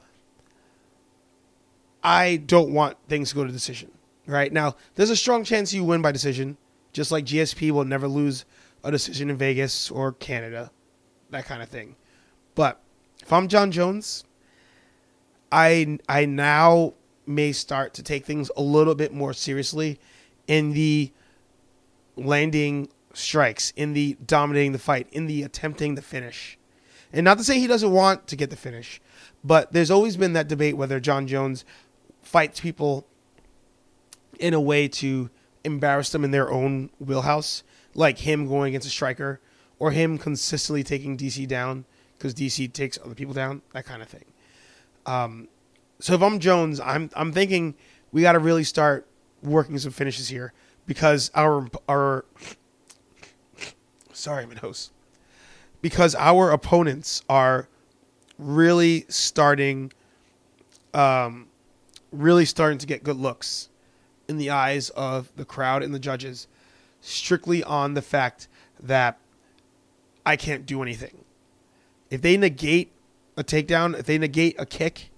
I 2.03 2.37
don't 2.37 2.73
want 2.73 2.99
things 3.09 3.31
to 3.31 3.37
go 3.37 3.45
to 3.45 3.53
decision. 3.53 3.91
Right? 4.27 4.53
Now, 4.53 4.77
there's 4.95 5.11
a 5.11 5.17
strong 5.17 5.45
chance 5.45 5.73
you 5.73 5.85
win 5.85 6.03
by 6.03 6.11
decision, 6.11 6.57
just 6.93 7.13
like 7.13 7.25
GSP 7.25 7.71
will 7.71 7.85
never 7.85 8.09
lose 8.09 8.45
a 8.83 8.91
decision 8.91 9.31
in 9.31 9.37
Vegas 9.37 9.91
or 9.91 10.13
Canada, 10.13 10.71
that 11.31 11.45
kind 11.45 11.63
of 11.63 11.69
thing. 11.69 11.97
But 12.55 12.81
if 13.23 13.33
I'm 13.33 13.49
Jon 13.49 13.71
Jones, 13.71 14.25
I 15.53 15.99
I 16.09 16.25
now 16.25 16.95
may 17.27 17.53
start 17.53 17.95
to 17.95 18.03
take 18.03 18.25
things 18.25 18.51
a 18.57 18.63
little 18.63 18.95
bit 18.95 19.13
more 19.13 19.33
seriously 19.33 19.99
in 20.47 20.73
the 20.73 21.13
landing 22.17 22.89
strikes, 23.15 23.73
in 23.77 23.93
the 23.93 24.17
dominating 24.25 24.73
the 24.73 24.79
fight, 24.79 25.09
in 25.13 25.27
the 25.27 25.43
attempting 25.43 25.95
the 25.95 26.03
finish. 26.03 26.59
And 27.13 27.25
not 27.25 27.39
to 27.39 27.45
say 27.45 27.59
he 27.59 27.67
doesn't 27.67 27.93
want 27.93 28.27
to 28.29 28.37
get 28.37 28.51
the 28.51 28.57
finish, 28.57 29.01
but 29.43 29.73
there's 29.73 29.91
always 29.91 30.17
been 30.17 30.33
that 30.33 30.49
debate 30.49 30.77
whether 30.77 30.99
Jon 31.01 31.27
Jones 31.27 31.65
fights 32.23 32.61
people 32.61 33.07
in 34.39 34.55
a 34.55 34.61
way 34.61 34.89
to 34.89 35.31
embarrass 35.63 36.11
them 36.11 36.25
in 36.25 36.31
their 36.31 36.51
own 36.51 36.91
wheelhouse, 36.99 37.63
like 37.95 38.19
him 38.19 38.49
going 38.49 38.71
against 38.71 38.87
a 38.87 38.91
striker 38.91 39.41
or 39.79 39.91
him 39.91 40.19
consistently 40.19 40.83
taking 40.83 41.17
DC 41.17 41.47
down 41.47 41.85
because 42.19 42.35
DC 42.35 42.73
takes 42.73 42.99
other 43.05 43.15
people 43.15 43.35
down, 43.35 43.63
that 43.73 43.85
kind 43.85 44.03
of 44.03 44.09
thing. 44.09 44.25
Um, 45.07 45.49
so 46.01 46.15
if 46.15 46.23
I'm 46.23 46.39
Jones, 46.39 46.81
I'm 46.81 47.11
I'm 47.15 47.33
thinking 47.33 47.75
we 48.13 48.23
got 48.23 48.33
to 48.33 48.39
really 48.39 48.65
start 48.65 49.07
working 49.43 49.79
some 49.79 49.93
finishes 49.93 50.29
here 50.29 50.53
because 50.87 51.31
our 51.35 51.69
our 51.89 52.25
sorry, 54.15 54.47
my 54.47 54.55
nose 54.63 54.91
because 55.85 56.15
our 56.15 56.51
opponents 56.51 57.23
are 57.29 57.69
really 58.39 59.05
starting 59.11 59.93
um 60.95 61.47
really 62.11 62.47
starting 62.47 62.79
to 62.79 62.87
get 62.87 63.05
good 63.05 63.19
looks 63.19 63.69
in 64.27 64.39
the 64.39 64.49
eyes 64.49 64.89
of 64.91 65.31
the 65.37 65.45
crowd 65.45 65.83
and 65.83 65.95
the 65.95 65.99
judges 65.99 66.49
strictly 67.03 67.63
on 67.63 67.93
the 67.93 68.01
fact 68.01 68.49
that 68.83 69.19
I 70.25 70.37
can't 70.37 70.65
do 70.65 70.81
anything. 70.81 71.23
If 72.09 72.23
they 72.23 72.39
negate 72.39 72.91
a 73.37 73.45
takedown, 73.45 73.99
if 73.99 74.07
they 74.07 74.17
negate 74.17 74.57
a 74.59 74.65
kick, 74.65 75.11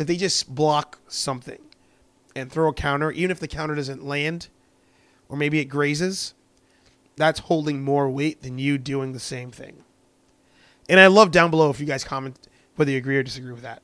if 0.00 0.08
they 0.08 0.16
just 0.16 0.52
block 0.52 0.98
something 1.06 1.60
and 2.34 2.50
throw 2.50 2.70
a 2.70 2.74
counter, 2.74 3.12
even 3.12 3.30
if 3.30 3.38
the 3.38 3.46
counter 3.46 3.76
doesn't 3.76 4.04
land, 4.04 4.48
or 5.28 5.36
maybe 5.36 5.60
it 5.60 5.66
grazes, 5.66 6.34
that's 7.18 7.40
holding 7.40 7.82
more 7.82 8.08
weight 8.08 8.42
than 8.42 8.58
you 8.58 8.78
doing 8.78 9.12
the 9.12 9.20
same 9.20 9.50
thing. 9.50 9.84
And 10.88 10.98
I 10.98 11.08
love 11.08 11.30
down 11.30 11.50
below 11.50 11.68
if 11.68 11.80
you 11.80 11.86
guys 11.86 12.04
comment 12.04 12.48
whether 12.76 12.90
you 12.90 12.96
agree 12.96 13.16
or 13.16 13.22
disagree 13.22 13.52
with 13.52 13.62
that. 13.62 13.82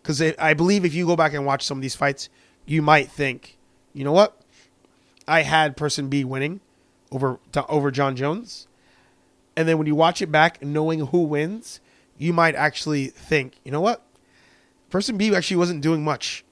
Because 0.00 0.22
I 0.38 0.54
believe 0.54 0.84
if 0.84 0.94
you 0.94 1.04
go 1.04 1.16
back 1.16 1.34
and 1.34 1.44
watch 1.44 1.64
some 1.64 1.78
of 1.78 1.82
these 1.82 1.94
fights, 1.94 2.28
you 2.64 2.80
might 2.80 3.10
think, 3.10 3.58
you 3.92 4.04
know 4.04 4.12
what? 4.12 4.40
I 5.26 5.42
had 5.42 5.76
person 5.76 6.08
B 6.08 6.24
winning 6.24 6.60
over 7.10 7.38
over 7.68 7.90
Jon 7.90 8.16
Jones. 8.16 8.66
And 9.56 9.68
then 9.68 9.76
when 9.76 9.86
you 9.86 9.94
watch 9.94 10.22
it 10.22 10.30
back, 10.30 10.62
knowing 10.62 11.06
who 11.08 11.24
wins, 11.24 11.80
you 12.16 12.32
might 12.32 12.54
actually 12.54 13.08
think, 13.08 13.54
you 13.64 13.72
know 13.72 13.80
what? 13.80 14.02
Person 14.88 15.18
B 15.18 15.34
actually 15.34 15.56
wasn't 15.56 15.82
doing 15.82 16.04
much. 16.04 16.44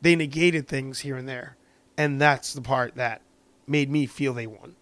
They 0.00 0.16
negated 0.16 0.68
things 0.68 1.00
here 1.00 1.16
and 1.16 1.28
there. 1.28 1.56
And 1.98 2.20
that's 2.20 2.54
the 2.54 2.62
part 2.62 2.94
that 2.94 3.22
made 3.66 3.90
me 3.90 4.06
feel 4.06 4.32
they 4.32 4.46
won. 4.46 4.76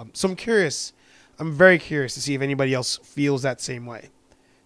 Um, 0.00 0.10
so 0.14 0.28
I'm 0.28 0.36
curious. 0.36 0.92
I'm 1.38 1.52
very 1.52 1.78
curious 1.78 2.14
to 2.14 2.20
see 2.20 2.34
if 2.34 2.40
anybody 2.40 2.74
else 2.74 2.98
feels 2.98 3.42
that 3.42 3.60
same 3.60 3.86
way. 3.86 4.10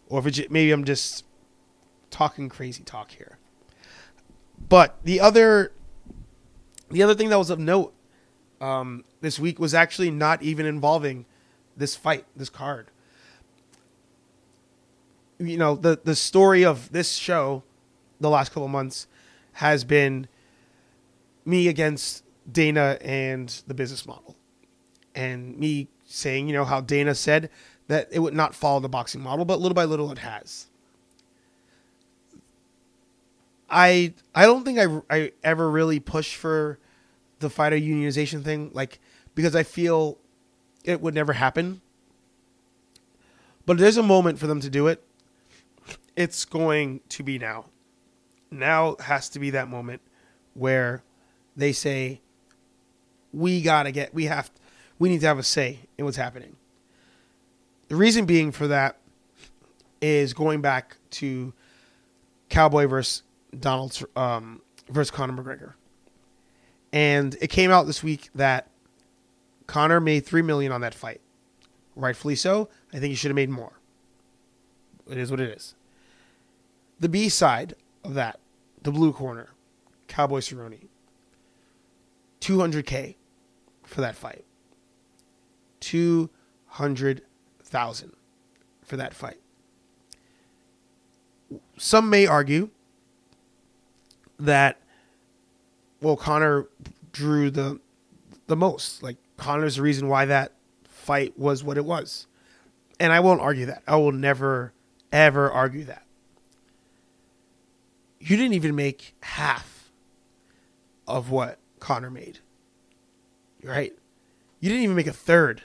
Or 0.08 0.20
if 0.20 0.38
it, 0.38 0.50
maybe 0.50 0.70
I'm 0.70 0.84
just 0.84 1.24
talking 2.10 2.48
crazy 2.48 2.82
talk 2.82 3.10
here. 3.10 3.38
But 4.68 4.96
the 5.02 5.20
other 5.20 5.72
the 6.90 7.02
other 7.02 7.14
thing 7.14 7.30
that 7.30 7.38
was 7.38 7.50
of 7.50 7.58
note 7.58 7.92
um, 8.60 9.04
this 9.20 9.38
week 9.38 9.58
was 9.58 9.74
actually 9.74 10.10
not 10.10 10.42
even 10.42 10.66
involving 10.66 11.26
this 11.76 11.96
fight, 11.96 12.24
this 12.36 12.50
card 12.50 12.90
you 15.38 15.56
know 15.56 15.74
the 15.74 15.98
the 16.04 16.14
story 16.14 16.64
of 16.64 16.90
this 16.92 17.14
show 17.14 17.62
the 18.20 18.30
last 18.30 18.50
couple 18.50 18.68
months 18.68 19.06
has 19.54 19.84
been 19.84 20.26
me 21.44 21.68
against 21.68 22.24
Dana 22.50 22.98
and 23.00 23.62
the 23.66 23.74
business 23.74 24.06
model. 24.06 24.36
And 25.14 25.56
me 25.58 25.88
saying, 26.04 26.48
you 26.48 26.54
know, 26.54 26.64
how 26.64 26.80
Dana 26.80 27.14
said 27.14 27.50
that 27.88 28.08
it 28.10 28.18
would 28.18 28.34
not 28.34 28.54
follow 28.54 28.80
the 28.80 28.88
boxing 28.88 29.20
model, 29.20 29.44
but 29.44 29.60
little 29.60 29.74
by 29.74 29.84
little 29.84 30.10
it 30.10 30.18
has. 30.18 30.66
I 33.70 34.14
I 34.34 34.46
don't 34.46 34.64
think 34.64 34.78
I 34.78 35.00
I 35.10 35.32
ever 35.42 35.70
really 35.70 36.00
pushed 36.00 36.36
for 36.36 36.78
the 37.40 37.50
fighter 37.50 37.76
unionization 37.76 38.42
thing, 38.44 38.70
like 38.72 39.00
because 39.34 39.56
I 39.56 39.62
feel 39.62 40.18
it 40.84 41.00
would 41.00 41.14
never 41.14 41.32
happen. 41.32 41.80
But 43.66 43.78
there's 43.78 43.96
a 43.96 44.02
moment 44.02 44.38
for 44.38 44.46
them 44.46 44.60
to 44.60 44.70
do 44.70 44.86
it. 44.86 45.02
It's 46.16 46.44
going 46.44 47.00
to 47.08 47.22
be 47.22 47.38
now. 47.38 47.66
Now 48.50 48.96
has 49.00 49.28
to 49.30 49.38
be 49.38 49.50
that 49.50 49.68
moment 49.68 50.02
where 50.52 51.02
they 51.56 51.72
say, 51.72 52.20
"We 53.32 53.62
gotta 53.62 53.90
get. 53.90 54.14
We 54.14 54.26
have. 54.26 54.50
We 54.98 55.08
need 55.08 55.20
to 55.20 55.26
have 55.26 55.38
a 55.38 55.42
say 55.42 55.80
in 55.98 56.04
what's 56.04 56.16
happening." 56.16 56.56
The 57.88 57.96
reason 57.96 58.24
being 58.24 58.50
for 58.50 58.66
that 58.68 58.98
is 60.00 60.34
going 60.34 60.60
back 60.60 60.96
to 61.10 61.52
Cowboy 62.48 62.86
versus 62.86 63.22
Donald 63.58 63.98
um, 64.16 64.62
versus 64.88 65.10
Conor 65.10 65.42
McGregor, 65.42 65.74
and 66.92 67.36
it 67.40 67.48
came 67.48 67.70
out 67.70 67.86
this 67.86 68.02
week 68.02 68.30
that 68.34 68.68
Conor 69.66 70.00
made 70.00 70.24
three 70.24 70.42
million 70.42 70.72
on 70.72 70.80
that 70.82 70.94
fight, 70.94 71.20
rightfully 71.96 72.36
so. 72.36 72.68
I 72.92 72.98
think 72.98 73.10
he 73.10 73.14
should 73.14 73.30
have 73.30 73.36
made 73.36 73.50
more. 73.50 73.72
It 75.10 75.18
is 75.18 75.30
what 75.30 75.40
it 75.40 75.50
is. 75.50 75.74
The 77.00 77.08
B 77.08 77.28
side 77.28 77.74
of 78.02 78.14
that, 78.14 78.38
the 78.82 78.90
blue 78.90 79.12
corner, 79.12 79.50
Cowboy 80.08 80.38
Cerrone, 80.38 80.88
200k 82.40 83.16
for 83.82 84.00
that 84.00 84.14
fight. 84.14 84.44
200,000 85.84 88.12
for 88.82 88.96
that 88.96 89.14
fight. 89.14 89.38
Some 91.76 92.08
may 92.08 92.26
argue 92.26 92.70
that 94.38 94.80
well 96.00 96.16
Conor 96.16 96.68
drew 97.12 97.50
the 97.50 97.80
the 98.46 98.56
most. 98.56 99.02
Like 99.02 99.18
Conor's 99.36 99.76
the 99.76 99.82
reason 99.82 100.08
why 100.08 100.24
that 100.24 100.52
fight 100.88 101.38
was 101.38 101.62
what 101.62 101.76
it 101.76 101.84
was. 101.84 102.26
And 102.98 103.12
I 103.12 103.20
won't 103.20 103.42
argue 103.42 103.66
that. 103.66 103.82
I 103.86 103.96
will 103.96 104.12
never 104.12 104.72
ever 105.12 105.50
argue 105.50 105.84
that. 105.84 106.06
You 108.20 108.38
didn't 108.38 108.54
even 108.54 108.74
make 108.74 109.14
half 109.22 109.90
of 111.06 111.30
what 111.30 111.58
Conor 111.78 112.10
made. 112.10 112.38
Right? 113.62 113.92
You 114.60 114.70
didn't 114.70 114.84
even 114.84 114.96
make 114.96 115.06
a 115.06 115.12
third. 115.12 115.60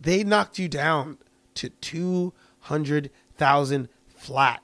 They 0.00 0.24
knocked 0.24 0.58
you 0.58 0.68
down 0.68 1.18
to 1.54 1.70
200,000 1.70 3.88
flat 4.08 4.62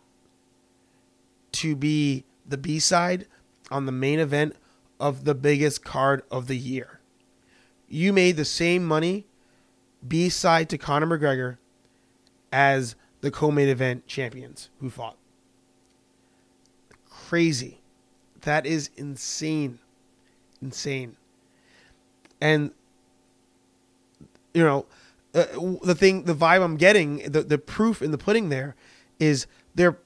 to 1.53 1.77
be 1.77 2.25
the 2.47 2.59
B 2.59 2.79
side 2.79 3.27
on 3.71 3.87
the 3.87 3.93
main 3.93 4.19
event 4.19 4.57
of 5.01 5.25
the 5.25 5.35
biggest 5.35 5.85
card 5.85 6.23
of 6.31 6.47
the 6.47 6.57
year. 6.57 7.01
You 7.89 8.13
made 8.13 8.37
the 8.37 8.45
same 8.45 8.85
money 8.85 9.27
B 10.07 10.29
side 10.29 10.69
to 10.71 10.79
Conor 10.79 11.07
McGregor 11.07 11.59
as 12.53 12.97
the 13.21 13.31
co 13.31 13.51
main 13.51 13.69
event 13.69 14.07
champions 14.07 14.69
who 14.81 14.91
fought. 14.91 15.17
Crazy. 17.09 17.81
That 18.43 18.67
is 18.67 18.91
insane. 18.97 19.79
Insane. 20.61 21.17
And, 22.41 22.73
you 24.53 24.63
know, 24.63 24.87
uh, 25.35 25.47
the 25.83 25.95
thing, 25.95 26.25
the 26.25 26.35
vibe 26.35 26.63
I'm 26.63 26.77
getting, 26.77 27.19
the, 27.31 27.43
the 27.43 27.59
proof 27.59 28.01
in 28.01 28.13
the 28.13 28.19
pudding 28.19 28.49
there 28.51 28.77
is 29.19 29.47
they're 29.75 29.99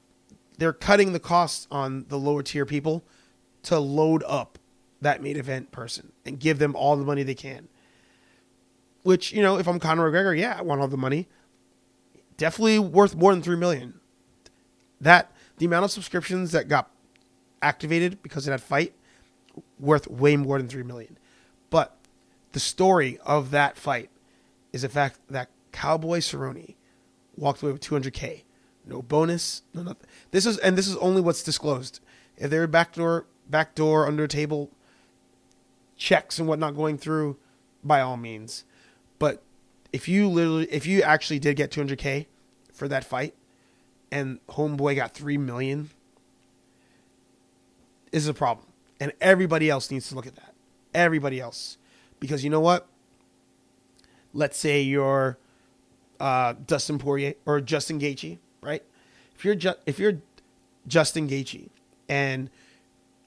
they're 0.56 0.72
cutting 0.72 1.12
the 1.12 1.20
costs 1.20 1.68
on 1.70 2.06
the 2.08 2.18
lower 2.18 2.42
tier 2.42 2.66
people 2.66 3.04
to 3.62 3.78
load 3.78 4.24
up 4.26 4.58
that 5.00 5.22
main 5.22 5.36
event 5.36 5.70
person 5.70 6.12
and 6.26 6.40
give 6.40 6.58
them 6.58 6.74
all 6.74 6.96
the 6.96 7.04
money 7.04 7.22
they 7.22 7.34
can. 7.34 7.68
Which, 9.02 9.32
you 9.32 9.40
know, 9.40 9.58
if 9.58 9.68
I'm 9.68 9.78
Conor 9.78 10.10
McGregor, 10.10 10.36
yeah, 10.36 10.56
I 10.58 10.62
want 10.62 10.80
all 10.80 10.88
the 10.88 10.96
money. 10.96 11.28
Definitely 12.36 12.80
worth 12.80 13.14
more 13.14 13.32
than 13.32 13.42
three 13.42 13.56
million. 13.56 14.00
That 15.00 15.30
the 15.58 15.66
amount 15.66 15.84
of 15.84 15.90
subscriptions 15.92 16.52
that 16.52 16.68
got 16.68 16.90
activated 17.62 18.22
because 18.22 18.46
of 18.46 18.52
that 18.52 18.60
fight 18.60 18.94
worth 19.78 20.08
way 20.08 20.36
more 20.36 20.58
than 20.58 20.68
three 20.68 20.82
million. 20.82 21.18
But 21.70 21.96
the 22.52 22.60
story 22.60 23.18
of 23.24 23.50
that 23.52 23.76
fight 23.76 24.10
is 24.72 24.82
the 24.82 24.88
fact 24.88 25.18
that 25.28 25.50
Cowboy 25.72 26.18
Cerrone 26.18 26.74
walked 27.36 27.62
away 27.62 27.72
with 27.72 27.82
200k 27.82 28.42
no 28.88 29.02
bonus, 29.02 29.62
no 29.74 29.82
nothing. 29.82 30.06
This 30.30 30.46
is 30.46 30.58
and 30.58 30.76
this 30.76 30.88
is 30.88 30.96
only 30.96 31.20
what's 31.20 31.42
disclosed. 31.42 32.00
If 32.36 32.50
there 32.50 32.62
are 32.62 32.66
backdoor 32.66 33.26
backdoor 33.48 34.06
under 34.06 34.26
table 34.26 34.70
checks 35.96 36.38
and 36.38 36.48
whatnot 36.48 36.74
going 36.74 36.98
through, 36.98 37.36
by 37.84 38.00
all 38.00 38.16
means. 38.16 38.64
But 39.18 39.42
if 39.92 40.08
you 40.08 40.28
literally 40.28 40.68
if 40.70 40.86
you 40.86 41.02
actually 41.02 41.38
did 41.38 41.56
get 41.56 41.70
200k 41.70 42.26
for 42.72 42.88
that 42.88 43.04
fight 43.04 43.34
and 44.10 44.44
homeboy 44.48 44.96
got 44.96 45.14
3 45.14 45.36
million 45.36 45.90
is 48.10 48.26
a 48.26 48.34
problem. 48.34 48.66
And 49.00 49.12
everybody 49.20 49.68
else 49.68 49.90
needs 49.90 50.08
to 50.08 50.14
look 50.14 50.26
at 50.26 50.34
that. 50.36 50.54
Everybody 50.94 51.40
else. 51.40 51.76
Because 52.18 52.42
you 52.42 52.50
know 52.50 52.60
what? 52.60 52.88
Let's 54.34 54.58
say 54.58 54.82
you're 54.82 55.38
uh, 56.20 56.54
Dustin 56.66 56.98
Poirier 56.98 57.34
or 57.46 57.60
Justin 57.60 57.98
Gaethje 58.00 58.38
right? 58.60 58.82
If 59.34 59.44
you're 59.44 59.54
ju- 59.54 59.74
if 59.86 59.98
you're 59.98 60.18
Justin 60.86 61.28
Gaethje 61.28 61.68
and 62.08 62.50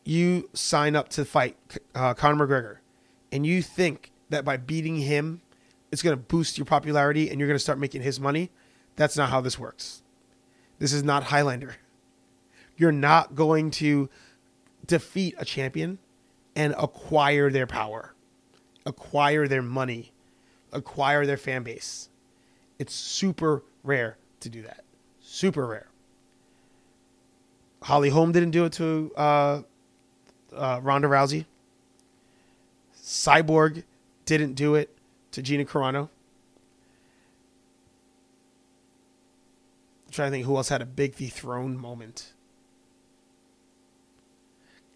you 0.04 0.50
sign 0.54 0.96
up 0.96 1.10
to 1.10 1.26
fight 1.26 1.58
uh, 1.94 2.14
Conor 2.14 2.48
McGregor, 2.48 2.78
and 3.32 3.46
you 3.46 3.62
think 3.62 4.12
that 4.30 4.44
by 4.44 4.58
beating 4.58 4.98
him, 4.98 5.42
it's 5.92 6.02
going 6.02 6.16
to 6.16 6.22
boost 6.22 6.58
your 6.58 6.66
popularity 6.66 7.30
and 7.30 7.40
you're 7.40 7.48
going 7.48 7.56
to 7.56 7.60
start 7.64 7.80
making 7.80 8.02
his 8.02 8.20
money, 8.20 8.50
that's 8.96 9.16
not 9.16 9.30
how 9.30 9.42
this 9.42 9.60
works. 9.60 10.02
This 10.80 10.94
is 10.94 11.04
not 11.04 11.24
Highlander. 11.24 11.76
You're 12.78 12.92
not 12.92 13.36
going 13.36 13.72
to 13.72 14.10
defeat 14.88 15.36
a 15.38 15.46
champion 15.46 16.00
and 16.56 16.74
acquire 16.78 17.52
their 17.52 17.68
power, 17.68 18.14
acquire 18.86 19.48
their 19.48 19.62
money, 19.62 20.12
acquire 20.72 21.26
their 21.26 21.38
fan 21.38 21.64
base. 21.64 22.10
It's 22.80 22.94
super 22.94 23.64
rare 23.84 24.18
to 24.40 24.50
do 24.50 24.62
that. 24.64 24.84
Super 25.20 25.68
rare. 25.68 25.88
Holly 27.84 28.10
Holm 28.10 28.32
didn't 28.32 28.52
do 28.52 28.66
it 28.66 28.74
to 28.74 29.12
uh, 29.18 29.62
uh, 30.56 30.80
Ronda 30.82 31.08
Rousey. 31.08 31.46
Cyborg 32.96 33.84
didn't 34.26 34.54
do 34.54 34.76
it 34.76 34.90
to 35.32 35.42
Gina 35.42 35.66
Carano. 35.66 36.10
I'm 40.06 40.12
trying 40.12 40.28
to 40.28 40.32
think 40.32 40.46
who 40.46 40.58
else 40.58 40.70
had 40.70 40.82
a 40.82 40.86
big 40.86 41.16
dethrone 41.16 41.78
moment. 41.78 42.34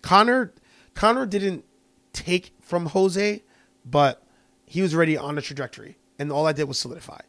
Conor 0.02 0.54
Conor 0.94 1.26
didn't 1.26 1.66
take 2.14 2.54
from 2.62 2.88
Jose, 2.88 3.42
but 3.84 4.22
he 4.66 4.82
was 4.82 4.94
already 4.94 5.18
on 5.18 5.38
a 5.38 5.42
trajectory, 5.42 5.98
and 6.18 6.32
all 6.32 6.48
I 6.48 6.54
did 6.54 6.66
was 6.66 6.80
solidify. 6.80 7.22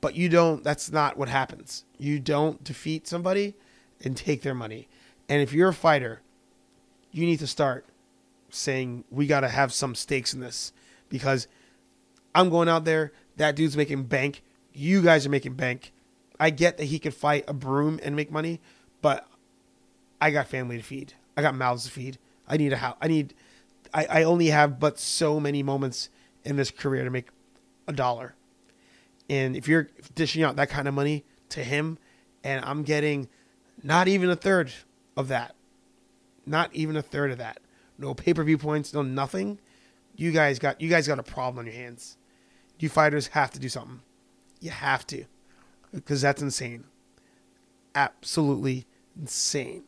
But 0.00 0.14
you 0.14 0.28
don't, 0.28 0.62
that's 0.62 0.92
not 0.92 1.16
what 1.16 1.28
happens. 1.28 1.84
You 1.98 2.18
don't 2.18 2.62
defeat 2.62 3.06
somebody 3.06 3.54
and 4.02 4.16
take 4.16 4.42
their 4.42 4.54
money. 4.54 4.88
And 5.28 5.40
if 5.40 5.52
you're 5.52 5.70
a 5.70 5.74
fighter, 5.74 6.20
you 7.10 7.24
need 7.24 7.38
to 7.38 7.46
start 7.46 7.86
saying, 8.50 9.04
we 9.10 9.26
got 9.26 9.40
to 9.40 9.48
have 9.48 9.72
some 9.72 9.94
stakes 9.94 10.34
in 10.34 10.40
this 10.40 10.72
because 11.08 11.48
I'm 12.34 12.50
going 12.50 12.68
out 12.68 12.84
there. 12.84 13.12
That 13.36 13.56
dude's 13.56 13.76
making 13.76 14.04
bank. 14.04 14.42
You 14.72 15.02
guys 15.02 15.24
are 15.24 15.30
making 15.30 15.54
bank. 15.54 15.92
I 16.38 16.50
get 16.50 16.76
that 16.78 16.84
he 16.84 16.98
could 16.98 17.14
fight 17.14 17.44
a 17.48 17.54
broom 17.54 18.00
and 18.02 18.14
make 18.16 18.30
money, 18.30 18.60
but 19.00 19.26
I 20.20 20.30
got 20.30 20.48
family 20.48 20.76
to 20.76 20.82
feed. 20.82 21.14
I 21.36 21.42
got 21.42 21.54
mouths 21.54 21.84
to 21.84 21.90
feed. 21.90 22.18
I 22.48 22.56
need 22.56 22.72
a 22.72 22.76
house. 22.76 22.96
I 23.00 23.08
need. 23.08 23.34
I, 23.92 24.06
I 24.06 24.22
only 24.24 24.48
have 24.48 24.78
but 24.78 24.98
so 24.98 25.38
many 25.38 25.62
moments 25.62 26.10
in 26.44 26.56
this 26.56 26.70
career 26.70 27.04
to 27.04 27.10
make 27.10 27.28
a 27.88 27.92
dollar. 27.92 28.34
And 29.28 29.56
if 29.56 29.68
you're 29.68 29.88
dishing 30.14 30.42
out 30.42 30.56
that 30.56 30.68
kind 30.68 30.86
of 30.86 30.94
money 30.94 31.24
to 31.50 31.64
him, 31.64 31.98
and 32.42 32.64
I'm 32.64 32.82
getting 32.82 33.28
not 33.82 34.08
even 34.08 34.28
a 34.30 34.36
third 34.36 34.72
of 35.16 35.28
that, 35.28 35.54
not 36.46 36.74
even 36.74 36.96
a 36.96 37.02
third 37.02 37.30
of 37.30 37.38
that, 37.38 37.60
no 37.98 38.14
pay 38.14 38.34
per 38.34 38.44
view 38.44 38.58
points, 38.58 38.92
no 38.92 39.02
nothing, 39.02 39.58
you 40.16 40.30
guys 40.30 40.58
got 40.58 40.80
you 40.80 40.88
guys 40.88 41.08
got 41.08 41.18
a 41.18 41.22
problem 41.22 41.60
on 41.60 41.66
your 41.66 41.74
hands. 41.74 42.16
You 42.78 42.88
fighters 42.88 43.28
have 43.28 43.50
to 43.52 43.58
do 43.58 43.68
something. 43.68 44.02
You 44.60 44.70
have 44.70 45.06
to, 45.08 45.24
because 45.92 46.20
that's 46.20 46.42
insane. 46.42 46.84
Absolutely 47.94 48.86
insane. 49.18 49.84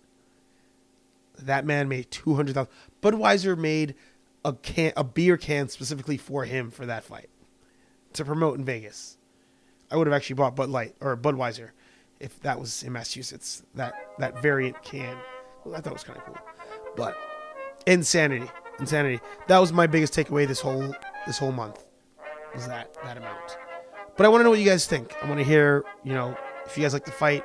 That 1.39 1.67
man 1.67 1.89
made 1.89 2.11
two 2.11 2.35
hundred 2.35 2.55
thousand. 2.55 2.73
Budweiser 3.03 3.59
made 3.59 3.95
a 4.47 4.53
can, 4.53 4.93
a 4.97 5.03
beer 5.03 5.37
can 5.37 5.69
specifically 5.69 6.17
for 6.17 6.45
him 6.45 6.71
for 6.71 6.87
that 6.87 7.03
fight 7.03 7.29
to 8.13 8.25
promote 8.25 8.57
in 8.57 8.65
Vegas. 8.65 9.19
I 9.91 9.97
would 9.97 10.07
have 10.07 10.15
actually 10.15 10.35
bought 10.35 10.55
Bud 10.55 10.71
Light 10.71 10.95
or 11.01 11.17
Budweiser 11.17 11.71
if 12.21 12.41
that 12.41 12.59
was 12.59 12.85
in 12.85 12.93
Massachusetts. 12.93 13.65
That 13.75 13.95
that 14.19 14.41
variant 14.41 14.81
can. 14.83 15.17
I 15.67 15.81
thought 15.81 15.89
it 15.89 15.93
was 15.93 16.05
kind 16.05 16.19
of 16.19 16.25
cool, 16.25 16.39
but 16.97 17.19
insanity, 17.89 18.49
insanity. 18.79 19.21
That 19.49 19.59
was 19.59 19.73
my 19.73 19.89
biggest 19.89 20.15
takeaway 20.15 20.47
this 20.47 20.61
whole 20.61 20.95
this 21.27 21.39
whole 21.39 21.53
month 21.53 21.85
was 22.55 22.69
that 22.69 22.95
that 23.03 23.17
amount. 23.17 23.59
But 24.17 24.27
I 24.27 24.29
want 24.29 24.41
to 24.41 24.45
know 24.45 24.51
what 24.51 24.61
you 24.61 24.65
guys 24.65 24.87
think. 24.87 25.13
I 25.23 25.27
want 25.27 25.41
to 25.41 25.45
hear, 25.45 25.85
you 26.05 26.15
know, 26.15 26.37
if 26.65 26.79
you 26.79 26.85
guys 26.85 26.93
like 26.93 27.05
the 27.05 27.11
fight. 27.11 27.45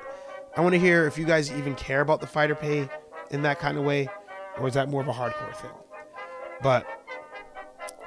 I 0.55 0.61
want 0.61 0.73
to 0.73 0.79
hear 0.79 1.07
if 1.07 1.17
you 1.17 1.25
guys 1.25 1.51
even 1.51 1.75
care 1.75 2.01
about 2.01 2.21
the 2.21 2.27
fighter 2.27 2.55
pay 2.55 2.87
in 3.31 3.41
that 3.41 3.59
kind 3.59 3.77
of 3.77 3.85
way, 3.85 4.07
or 4.59 4.67
is 4.67 4.75
that 4.75 4.89
more 4.89 5.01
of 5.01 5.07
a 5.07 5.13
hardcore 5.13 5.55
thing? 5.55 5.71
But 6.61 6.85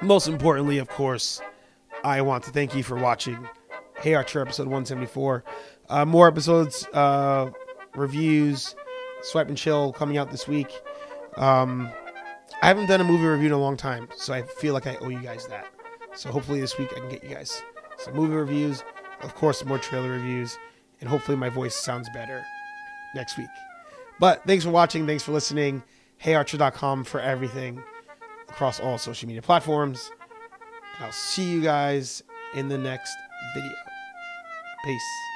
most 0.01 0.27
importantly, 0.27 0.77
of 0.77 0.87
course, 0.89 1.41
I 2.03 2.21
want 2.21 2.43
to 2.45 2.51
thank 2.51 2.75
you 2.75 2.83
for 2.83 2.97
watching 2.97 3.47
Hey 3.99 4.13
Archer 4.13 4.41
episode 4.41 4.67
174. 4.67 5.43
Uh, 5.89 6.05
more 6.05 6.27
episodes, 6.27 6.87
uh, 6.93 7.49
reviews, 7.95 8.75
Swipe 9.21 9.47
and 9.47 9.57
Chill 9.57 9.91
coming 9.93 10.17
out 10.17 10.31
this 10.31 10.47
week. 10.47 10.71
Um, 11.37 11.89
I 12.61 12.67
haven't 12.67 12.87
done 12.87 13.01
a 13.01 13.03
movie 13.03 13.25
review 13.25 13.47
in 13.47 13.53
a 13.53 13.57
long 13.57 13.77
time, 13.77 14.07
so 14.15 14.33
I 14.33 14.43
feel 14.43 14.73
like 14.73 14.87
I 14.87 14.95
owe 14.97 15.09
you 15.09 15.19
guys 15.19 15.47
that. 15.47 15.67
So 16.15 16.31
hopefully 16.31 16.61
this 16.61 16.77
week 16.77 16.89
I 16.95 16.99
can 16.99 17.09
get 17.09 17.23
you 17.23 17.29
guys 17.29 17.61
some 17.97 18.13
movie 18.13 18.35
reviews, 18.35 18.83
of 19.21 19.35
course, 19.35 19.63
more 19.65 19.77
trailer 19.77 20.09
reviews, 20.09 20.57
and 21.01 21.09
hopefully 21.09 21.37
my 21.37 21.49
voice 21.49 21.75
sounds 21.75 22.09
better 22.13 22.43
next 23.13 23.37
week. 23.37 23.49
But 24.19 24.43
thanks 24.45 24.63
for 24.63 24.71
watching. 24.71 25.05
Thanks 25.05 25.23
for 25.23 25.31
listening. 25.31 25.83
HeyArcher.com 26.23 27.03
for 27.03 27.19
everything 27.19 27.83
across 28.55 28.79
all 28.79 28.97
social 28.97 29.27
media 29.27 29.41
platforms. 29.41 30.09
And 30.95 31.05
I'll 31.05 31.11
see 31.11 31.43
you 31.43 31.61
guys 31.61 32.23
in 32.55 32.69
the 32.69 32.77
next 32.77 33.13
video. 33.53 33.75
Peace. 34.85 35.34